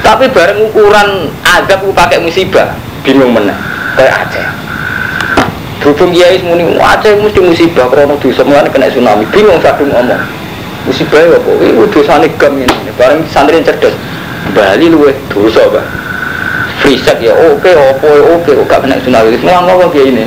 [0.00, 2.72] Tapi bareng ukuran azab ku pakai musibah,
[3.04, 3.52] bingung meneh.
[4.00, 4.46] Kayak Aceh.
[5.84, 9.28] Berhubung kiai semuni Aceh mesti musibah karena dosa mulane kena tsunami.
[9.36, 10.24] Bingung sadung ngomong.
[10.88, 11.50] Musibah ya apa?
[11.60, 12.72] Iku dosane gam ini.
[12.96, 13.92] Bareng santri cerdas.
[14.56, 16.03] Bali luwe dosa, Pak
[16.84, 20.24] riset ya oke opo oke gak kena tsunami semua ngomong kayak ini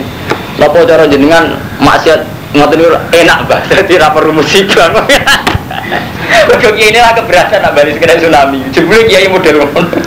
[0.58, 2.26] Napa cara jenengan maksiat?
[2.58, 2.82] Ngoten
[3.14, 4.90] enak bah jadi ra perlu musibah.
[6.50, 8.66] Mergo ini lah keberatan nak balik kena tsunami.
[8.74, 9.86] Jebule kiai model ngono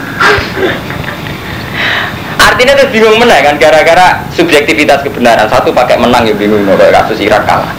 [2.51, 5.47] Artinya tuh bingung menang kan gara-gara subjektivitas kebenaran.
[5.47, 7.71] Satu pakai menang ya bingung kayak kasus Irak kalah.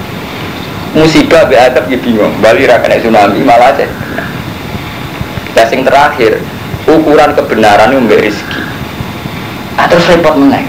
[0.97, 3.85] Musibah be adab ya bingung Bali ra kena tsunami malah aja
[5.73, 6.33] yang terakhir
[6.89, 8.61] ukuran kebenaran itu memberi rezeki
[9.79, 10.67] nah, terus repot meneng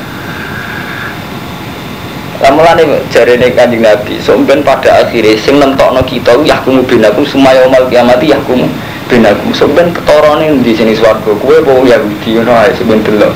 [2.44, 7.64] nih jari nih kanjeng Nabi, somben pada akhirnya sing nentokno kita ya kumu binakum semaya
[7.64, 8.68] omal kiamati ya kumu
[9.08, 13.32] binakum somben ketorone di sini swarga kue bawa Yahudi ngono ae somben delok.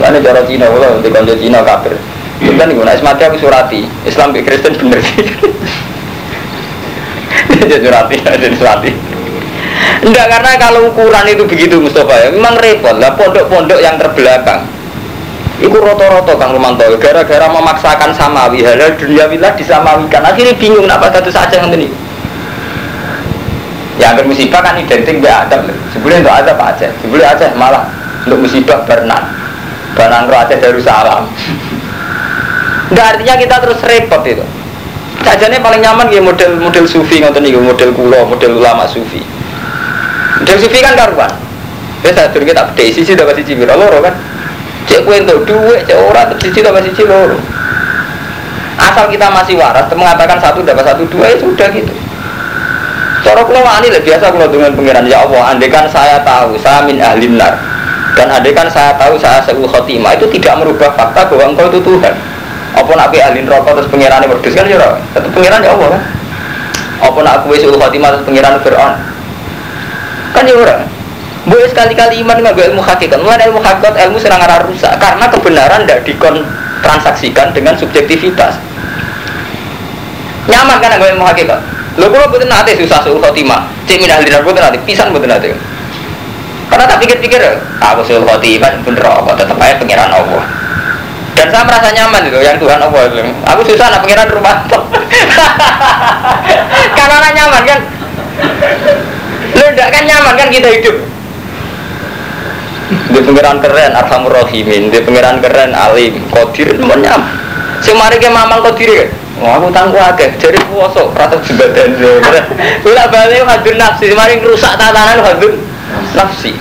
[0.00, 1.96] Lane cara Cina kula untuk kanca Cina kafir.
[2.36, 5.24] Kan iku nek mati aku surati, Islam ke Kristen bener sih.
[7.56, 9.15] Jadi surati, jadi surati.
[10.04, 12.28] Enggak karena kalau ukuran itu begitu Mustafa ya.
[12.30, 14.68] Memang repot lah pondok-pondok yang terbelakang.
[15.56, 18.60] Iku roto-roto Kang Romanto gara-gara memaksakan samawi.
[18.60, 20.20] Halal dunia wilah disamawikan.
[20.20, 21.88] Akhirnya bingung kenapa satu saja yang ini
[23.96, 27.88] yang bermusibah kan identik dengan adab sebelum itu adab aja sebelum aja malah
[28.28, 29.24] untuk musibah berenang.
[29.96, 31.24] Roh aja Darussalam.
[32.92, 34.44] Enggak artinya kita terus repot itu.
[35.24, 39.24] Sajanya paling nyaman ya model model sufi ngoten niku model kulo model ulama sufi
[40.40, 41.32] model sufi kan karuan
[42.14, 44.14] ya turun kita beda sisi dapat sisi biro loro kan?
[44.86, 47.34] Cek kue duit cek orang sisi dapat sisi loro.
[48.76, 51.90] Asal kita masih waras mengatakan satu dapat satu dua ya sudah gitu.
[53.26, 57.02] Cara kulo wani lah biasa kulo dengan pengiran ya Allah andekan saya tahu saya min
[57.02, 57.58] ahli nar.
[58.14, 60.14] Dan andekan saya tahu saya seul khotimah.
[60.14, 62.14] Itu tidak merubah fakta bahwa engkau itu Tuhan.
[62.76, 64.78] Apa nak be ahli neraka terus pengirannya berdus kan ya
[65.10, 66.02] tetap pengiran ya Allah kan?
[67.02, 69.15] Apa nak kue seul khotimah terus pengiran Fir'aun
[70.36, 70.84] kan ya orang
[71.46, 73.18] boleh sekali-kali iman nggak ilmu hakikat.
[73.22, 74.98] Mulai ilmu hakikat ilmu serang arah rusak.
[74.98, 78.58] Karena kebenaran tidak dikontransaksikan dengan subjektivitas.
[80.50, 81.58] Nyaman kan nggak ilmu hakikat?
[81.96, 83.64] Lo kalau betul nanti susah suruh khotimah.
[83.88, 85.54] Cek minah linar betul nanti pisan betul nanti
[86.66, 87.38] karena tak pikir-pikir
[87.78, 90.42] aku suruh khotimah bener apa tetap aja pengiran Allah.
[91.36, 93.22] Dan saya merasa nyaman itu yang Tuhan Allah itu.
[93.44, 94.66] Aku susah nak pengiran rumah.
[96.96, 97.80] Karena nyaman kan
[99.56, 100.96] Lu tidak kan nyaman kan kita hidup?
[102.86, 107.46] Di pengiran keren Arhamur Rahimin di pengiran keren Alim Kodir itu nyaman
[107.82, 111.92] si mari ke mamang Kodir kan aku tangguh akeh, jadi puasa, rata jembatan
[112.80, 115.60] Bila balik hadir nafsi, mari rusak tatanan hadir
[116.16, 116.56] nafsi.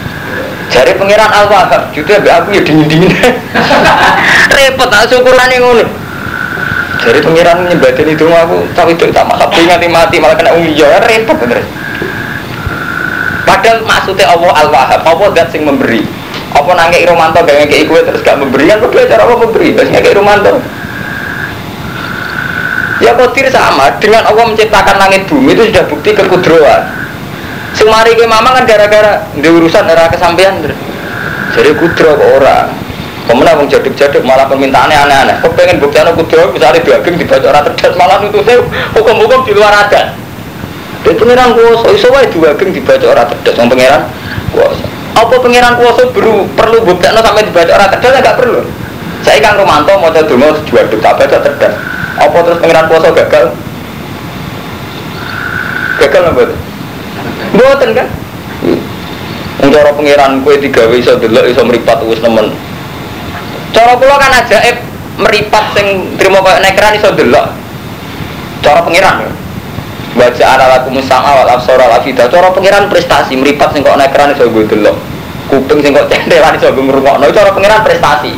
[0.67, 3.15] Jadi pengiran Al-Wahab, juga aku ya dingin-dingin.
[4.59, 5.87] Repot, tak syukuran yang ngono.
[6.99, 9.55] Jadi pengiran nyebatin itu aku, tapi itu tak masak,
[9.87, 11.63] mati malah kena ungi ya repot bener
[13.45, 16.01] Padahal maksudnya Allah Al-Wahhab, Allah zat sing memberi.
[16.51, 19.89] Apa nangke Romanto gak ngekei gue terus gak memberi kan beda cara apa memberi, terus
[19.93, 20.57] ngekei Romanto.
[23.03, 26.81] Ya kotir sama, dengan Allah menciptakan langit bumi itu sudah bukti kekudroan.
[27.75, 30.63] Semari ke mama kan gara-gara di urusan era kesampaian.
[31.53, 32.71] Jadi kudro ke orang.
[33.25, 35.35] Kemudian mau jaduk-jaduk malah permintaannya aneh-aneh.
[35.43, 38.63] Kau pengen bukti anak kudro, misalnya daging dibaca orang terdas malah nutusnya
[38.95, 40.24] hukum-hukum di luar adat.
[41.05, 44.01] Dan pengiran kuasa, iso wae geng dibaca orang cerdas, yang pengiran
[44.49, 44.85] kuasa.
[45.13, 48.65] Apa pengiran kuasa perlu perlu bukti sampai dibaca orang cerdas ya nggak perlu.
[49.21, 51.73] Saya kan Romanto mau coba dulu dua duk tak baca cerdas.
[52.17, 53.45] Apa terus pengiran kuasa gagal?
[56.01, 56.57] Gagal betul?
[57.53, 58.07] Buatan kan?
[59.65, 62.49] Cara pengiran kue tiga iso dulu iso meripat wis nemen.
[63.77, 64.77] Cara kula kan ajaib
[65.21, 67.53] meripat sing terima kayak nekran iso delok.
[68.65, 69.44] Cara pengiran ya.
[70.15, 74.15] Baca ala laku musama wal absor al afida Cara pengiran prestasi Meripat sing kok naik
[74.15, 74.95] keran iso gue delok.
[75.51, 78.33] Kuping sing kok cendelan iso gue ngerungokno Cara pengiran prestasi.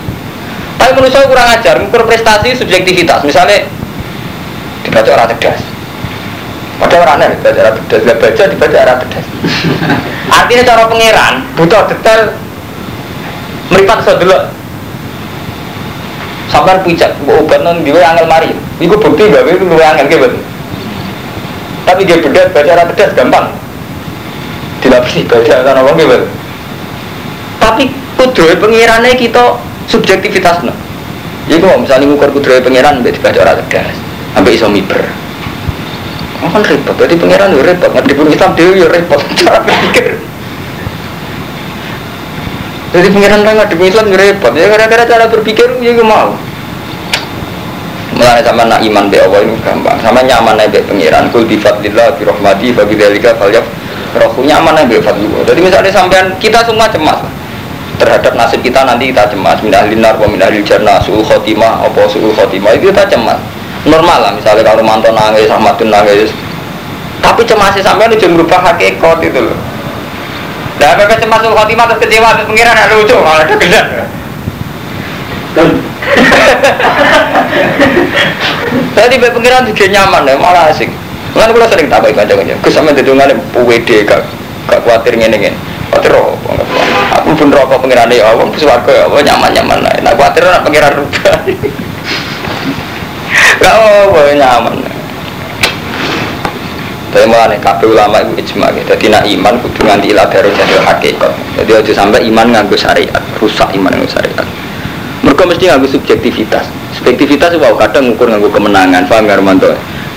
[0.78, 3.22] Tapi saya kurang ajar Mengukur prestasi subjektivitas.
[3.22, 3.70] Misalnya
[4.82, 5.62] Dibaca orang cerdas
[6.78, 9.26] Padahal orangnya dibaca orang cerdas Gak baca dibaca orang cerdas
[10.38, 12.22] Artinya cara pengiran Butuh detail
[13.68, 14.44] Meripat iso delok.
[16.48, 18.56] Sampai pijak, obat non diwe angel mari.
[18.80, 20.40] Iku bukti gawe luwe angel gitu.
[21.88, 23.48] Tapi dia beda baca arah pedas gampang.
[24.84, 25.96] Dilapisi baca karena wong
[27.58, 27.84] Tapi
[28.20, 29.56] kudroy pengirannya kita
[29.88, 30.76] subjektivitas no.
[31.48, 33.96] Iku mau misalnya ngukur kudroy pangeran mbek dibaca ora tegas.
[34.36, 35.00] Ambek iso miber.
[36.38, 40.22] Oh, kan repot, jadi pangeran yo repot, ngerti pun Islam dia yo repot, cara berpikir.
[42.94, 46.38] Jadi pangeran orang ngerti Islam yo repot, ya gara-gara cara berpikir ya mau.
[48.28, 52.12] Mulai sama nak iman be Allah itu gampang, sama nyaman be pangeran, kul bi fadlillah
[52.20, 53.64] bi rahmati fa bidzalika falyaf.
[54.20, 55.48] Rohu nyaman be fadlillah.
[55.48, 57.24] Jadi misalnya sampean kita semua cemas.
[57.96, 59.64] Terhadap nasib kita nanti kita cemas.
[59.64, 62.76] Minah linar wa minah jannah suul khotimah apa suul khotimah.
[62.76, 63.40] Itu kita cemas.
[63.88, 66.28] Normal lah misalnya kalau mantan nangis Ahmadun nangis.
[67.24, 69.56] Tapi cemasnya sampai itu merubah hakikat itu loh.
[70.84, 73.16] Nah apa cemas sul khotimah terus kecewa pengiran ada lucu.
[73.16, 73.88] Malah ada gedan
[78.98, 80.90] Tadi bapak pengiran juga nyaman ya, malah asik.
[81.38, 82.58] Kan kalau sering tak baik aja-aja.
[82.66, 84.26] Kesampe didungan PWD gak
[84.66, 85.58] gak khawatir ngene ngene.
[85.94, 86.52] Khawatir apa?
[87.22, 89.94] Aku pun rokok pengiran ya, aku suwargo ya, nyaman nyaman lah.
[90.02, 91.36] Nah khawatir nak pengiran rubah.
[93.62, 94.76] Gak apa nyaman.
[97.08, 98.92] Tapi malah nih kafe ulama itu ijma gitu.
[98.92, 101.32] Jadi nak iman kudu nganti ilah baru jadi hakikat.
[101.62, 104.46] Jadi aja sampai iman nganggo syariat, rusak iman nganggo syariat.
[105.38, 106.66] Mereka mesti nganggo subjektivitas.
[106.98, 109.06] Subjektivitas itu kadang ngukur nganggo kemenangan.
[109.06, 109.70] Paham gak Romanto?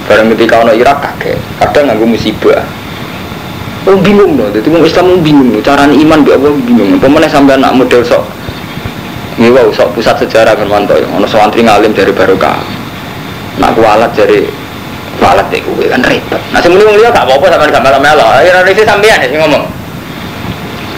[0.09, 2.65] Barang ketika ono Irak kakek, kadang nganggo musibah.
[3.85, 6.97] Oh bingung loh, jadi mau Islam bingung cara iman biar apa bingung.
[6.97, 8.25] Pemenang sampai anak model sok,
[9.37, 12.57] ini wow sok pusat sejarah kan manto ya, ono santri ngalim dari barokah,
[13.61, 14.49] nak kualat dari
[15.21, 16.41] kualat deh gue kan repot.
[16.49, 19.69] Nah semuanya mulia gak apa-apa sama gambar melo, ya revisi sampean ya sih ngomong.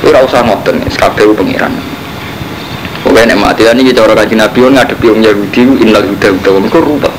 [0.06, 1.74] Ora usah ngoten, kabeh pengiran.
[3.12, 7.12] Pokoknya nek mati ini cara kaji Nabi ngadepi wong Yahudi innal huda huda wong ruwet.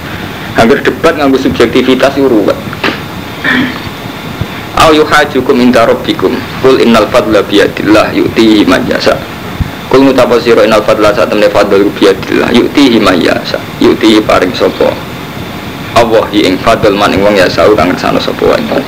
[0.58, 2.58] Hampir debat nganggo subjektivitas itu ruwet.
[4.82, 6.34] Au yuhajukum inda rabbikum
[6.66, 9.14] Kul innal fadla biyadillah yu'tihi man yasa
[9.86, 14.90] Kul mutapasiro innal fadla saat temne fadl biyadillah yu'tihi man yasa Yu'tihi paring sopo
[15.94, 18.82] Allah ing fadl man wong yasa kang ngersano sopo wae.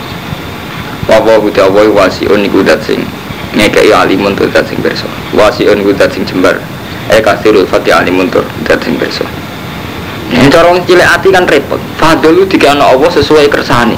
[1.05, 3.05] Wawa huda Allah wasiun iku dat sing
[3.53, 5.05] ngekei alimun tur dat sing berso
[5.37, 6.57] Wasiun iku dat sing jembar
[7.09, 9.21] Eh kasirul fatih alimun tur dat sing berso
[10.25, 11.77] Ini corong cilik hati kan repot.
[12.01, 13.97] Fadl itu dikana Allah sesuai kersani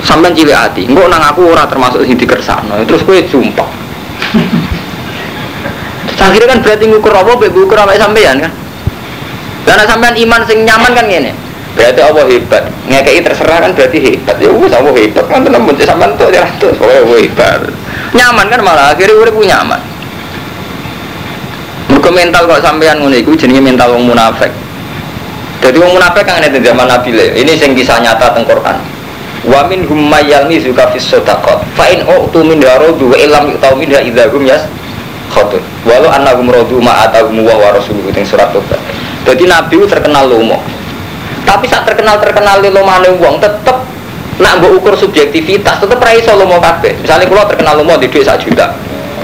[0.00, 2.86] sampai cilik hati enggak nang aku ora termasuk sing dikersakno.
[2.86, 3.70] Terus kowe sumpah.
[6.20, 8.52] Akhirnya kan berarti ngukur apa mbek ngukur apa sampean kan?
[9.66, 11.32] Karena sampean iman sing nyaman kan gini
[11.74, 12.62] berarti Allah hebat.
[12.86, 14.36] Ngekei terserah kan berarti hebat.
[14.38, 15.24] Ya wis Allah hebat.
[15.26, 16.30] Kan tenan mun sampean tuh.
[16.30, 16.70] Ya tuh
[17.18, 17.66] hebat.
[18.14, 18.94] Nyaman kan malah.
[18.94, 19.89] Akhirnya urip nyaman
[22.00, 24.48] Mergo mental kok sampean ngono iku jenenge mental wong munafik.
[25.60, 27.36] Jadi wong munafik kan ada zaman Nabi le.
[27.36, 28.80] Ini sing kisah nyata teng Quran.
[29.44, 31.60] Wa min hum mayalmi zuka fis sadaqat.
[31.76, 34.64] Fa in utu min daradu wa illam yu'tau min idza hum yas
[35.28, 35.60] khatun.
[35.84, 38.80] Walau annahum radu ma atahum wa wa rasuluhu teng surat tobat
[39.28, 40.56] jadi nabi terkenal lomo.
[41.44, 43.76] Tapi saat terkenal terkenal lomane wong tetep
[44.40, 46.96] nak mbok ukur subjektivitas tetep ra iso lomo kabeh.
[47.04, 48.72] Misalnya kalau terkenal lomo di duit 1 juta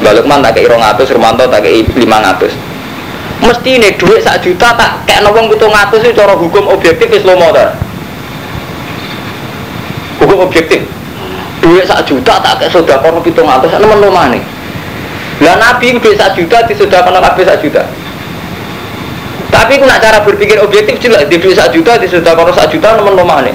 [0.07, 2.55] Mbak Lukman tak kei 200, Romanto tak kei 500
[3.43, 7.27] mesti ini duit 1 juta tak kayak nawang butuh ngatus itu cara hukum objektif is
[7.27, 7.51] lomo
[10.23, 10.87] hukum objektif.
[11.59, 14.39] Duit sak juta tak kayak sudah kono pitung atas nemen rumah nih
[15.43, 17.83] lah nabi duit sak juta di sudah kono kabeh sak juta.
[19.51, 22.95] Tapi nak cara berpikir objektif jelas di duit sak juta di sudah kono sak juta
[22.95, 23.55] nemen rumah nih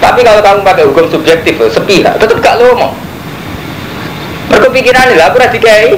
[0.00, 2.96] tapi kalau kamu pakai hukum subjektif sepihak tetap gak lomo
[4.50, 5.96] mereka pikiran lah aku rasa dikai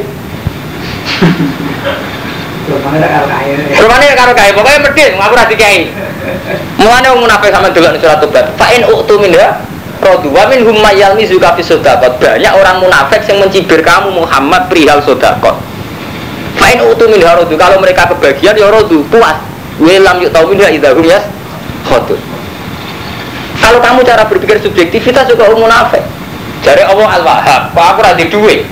[3.72, 5.90] Rumahnya karo kaya, pokoknya medit, aku rasa dikai.
[6.78, 8.55] Mulane wong munafik sama delok surat tobat.
[8.55, 9.61] Fa in utu minha
[9.98, 12.22] rodu wa min hum mayalmi zuka fi sodakot.
[12.22, 15.59] Banyak orang munafik yang mencibir kamu Muhammad perihal sodakot.
[16.62, 19.36] Main utu min rodu kalau mereka kebagian ya rodu puas.
[19.82, 21.18] Welam yuk tau minha idahum ya
[21.86, 22.18] khodur
[23.62, 26.03] kalau kamu cara berpikir subjektivitas juga munafik
[26.63, 27.63] dari Allah al-wahhab.
[27.75, 28.65] Kok aku rada duit?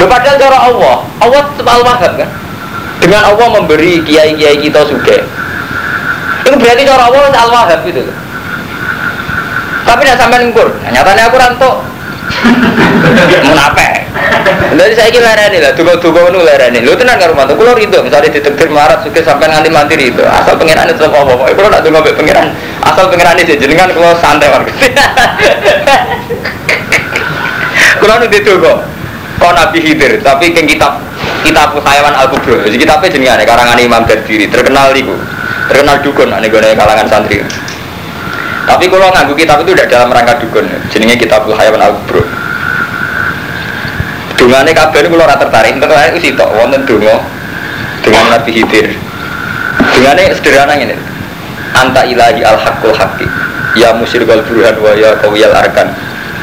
[0.00, 2.30] Loh padahal cara Allah Allah tetap al-wahhab kan?
[2.98, 5.20] Dengan Allah memberi kiai-kiai kita juga
[6.42, 8.02] itu berarti cara Allah al-wahhab gitu
[9.82, 11.74] tapi tidak sampai ngukur nah, nyatanya aku rantok
[13.48, 14.02] munafik
[14.72, 16.80] jadi saya kira lereni lah duga duga nu lereni.
[16.80, 17.54] Lu tenang karo mantu.
[17.60, 21.52] Kulo itu misalnya ditektir marat suka sampai nganti mati itu asal pengiran itu apa apa
[21.52, 22.48] kulo nak duga pengiran
[22.80, 24.64] asal pengiran itu jenengan kulo santai war
[28.00, 28.80] kulo nu dituga
[29.36, 31.04] kau nabi hidir tapi keng kitab
[31.44, 32.64] kitab hayawan al kubro.
[32.64, 35.12] Jadi kitabnya jenengan karangan imam berdiri terkenal itu
[35.68, 37.44] terkenal dukun ane gue kalangan santri
[38.62, 40.66] tapi kalau nganggu kitab itu tidak dalam rangka dukun.
[40.86, 42.22] Jenenge kitab Hayawan Al Kubro.
[44.38, 47.22] Dungane kabeh kalau rata tertarik, tertarik itu sitok wonten donga
[48.02, 48.94] dengan Nabi Hidir.
[49.98, 50.94] Dengannya sederhana ini.
[51.74, 53.26] Anta ilahi al hakul haqi.
[53.78, 55.90] Ya musyrikal burhan wa ya kawiyal arkan.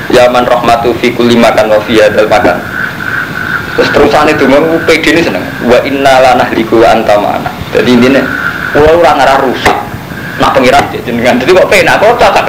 [0.09, 2.57] Ya man rahmatu fi kulli makan wa fi hadal makan.
[3.77, 5.45] Terus terusan itu mau PD ini seneng.
[5.69, 7.51] Wa inna la liku wa anta ma'ana.
[7.71, 8.25] Jadi ini nih,
[8.75, 9.88] pulau orang arah rusak.
[10.39, 11.35] Nak pengiran jenengan.
[11.35, 12.45] Jadi kok penak kok cocok.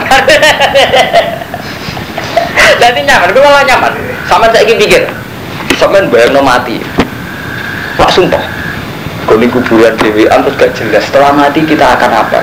[2.80, 3.92] Jadi nyaman, gue malah nyaman.
[4.24, 5.02] Sama saya ingin pikir,
[5.76, 6.80] sampean bayang no mati.
[8.00, 8.40] Wah sumpah,
[9.28, 11.04] kuning kuburan Dewi terus gak jelas.
[11.04, 12.40] Setelah mati kita akan apa?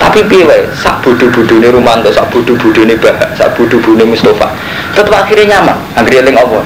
[0.00, 4.16] Tapi pilih, sak bodoh ini Rumanto, sak bodoh bodoh ini Bahak, sak bodoh bodoh ini
[4.16, 4.48] Mustafa.
[4.96, 5.76] Tetap akhirnya nyaman.
[5.92, 6.64] Akhirnya yang Allah.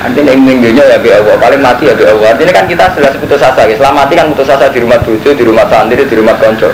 [0.00, 2.32] Artinya yang minggunya ya bi Allah, paling mati ya bi Allah.
[2.32, 3.76] Artinya kan kita sudah putus asa, ya.
[3.76, 6.72] Setelah mati kan putus asa di rumah tujuh, di rumah santri, di rumah konco.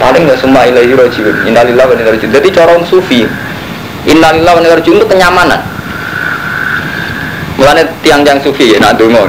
[0.00, 1.48] Paling nggak semua ilahi rojiun.
[1.48, 3.28] Innalillah wa inna Jadi corong sufi,
[4.08, 5.60] Innalillah wa inna itu kenyamanan.
[7.60, 9.28] Mulanya tiang-tiang sufi ya nak dungo.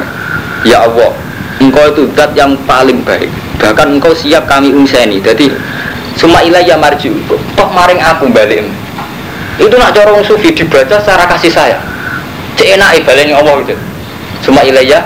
[0.63, 1.11] Ya Allah,
[1.59, 3.27] engkau itu dat yang paling baik.
[3.59, 5.19] Bahkan engkau siap kami unseni.
[5.19, 5.51] Jadi
[6.17, 7.13] semua ilayah marju.
[7.29, 8.63] Toh maring aku balik.
[9.61, 11.83] Itu nak corong sufi dibaca secara kasih sayang.
[12.57, 13.75] Cek enak ibadah Allah itu.
[14.41, 15.03] Semua ilayah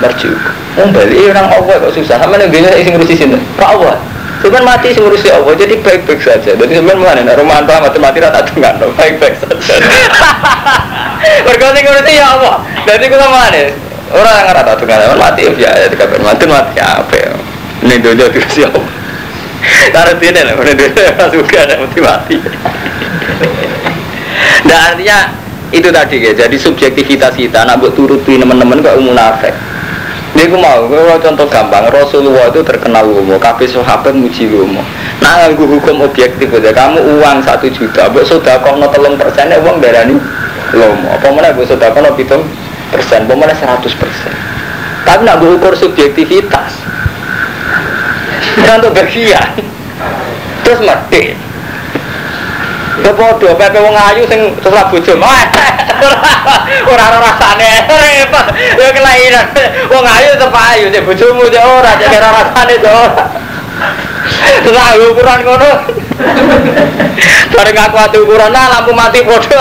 [0.00, 0.32] marju.
[0.78, 2.16] Mau balik orang Allah kok susah.
[2.18, 3.38] Sama nih biasa isi ngurusi sini.
[3.58, 4.13] Pak Allah.
[4.44, 6.52] Cuman mati sih ngurusi Allah, jadi baik-baik saja.
[6.52, 7.20] Jadi sebenarnya mana?
[7.24, 9.56] Nah, rumah antah mati-mati rata dengan baik-baik saja.
[11.48, 12.60] Berkali ngurusi ya Allah.
[12.84, 13.64] Jadi kita mana?
[14.12, 17.32] Orang yang rata dengan mati ya, ya dikabar mati mati apa ya?
[17.88, 18.84] Ini dojo diurusi Allah.
[19.64, 22.36] Taruh sini lah, ini dojo juga ada mati mati.
[24.68, 25.18] Dan artinya
[25.72, 29.56] itu tadi ya, jadi subjektivitas kita nak buat turuti teman-teman kok munafik.
[30.34, 34.82] Ini aku mau, kalau contoh gampang, Rasulullah itu terkenal umum, kabeh sahabat muji umum.
[35.22, 39.54] Nah, aku hukum objektif aja, kamu uang satu juta, buat sudah kau no telung persen,
[39.54, 40.18] uang darah ini
[40.74, 41.06] lomo.
[41.14, 42.42] Apa mana buat sudah kau no hitung
[42.90, 44.34] persen, apa mana seratus persen.
[45.06, 46.82] Tapi nak ukur subjektivitas,
[48.58, 49.54] untuk berkhian,
[50.66, 51.53] terus mati.
[53.02, 55.14] Ya padha pepe wong ayu sing terus bojo.
[56.92, 58.46] Ora ora rasane repot.
[58.54, 59.46] Ya kelainan.
[59.90, 63.24] Wong ayu tetep ayu cek bojomu cek ora cek ora rasane ora.
[64.62, 65.70] Terus ukuran ngono.
[67.50, 69.60] Bareng aku ati ukuran nah lampu mati padha.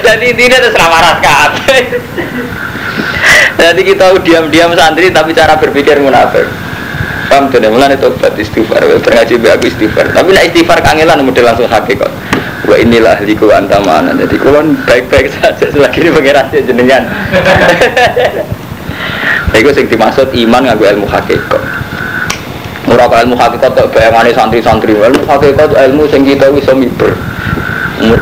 [0.00, 1.82] Jadi intinya terserah waras kabeh.
[3.58, 6.48] Jadi kita diam-diam santri tapi cara berpikir munafik.
[7.28, 10.16] Paham tuh mulai tobat istighfar, ngaji aku istighfar.
[10.16, 12.08] Tapi nak istighfar kangelan model langsung hakikat.
[12.64, 14.16] Wah inilah liku antamana.
[14.16, 17.04] Jadi kulon baik-baik saja selagi ini pengiran jenengan.
[19.58, 21.62] Itu sing dimaksud iman nganggo ilmu hakikat.
[22.88, 24.96] Murah ilmu hakikat tak bayangane santri-santri.
[24.96, 27.12] Ilmu hakikat ilmu sing kita bisa miber.
[28.00, 28.16] Umur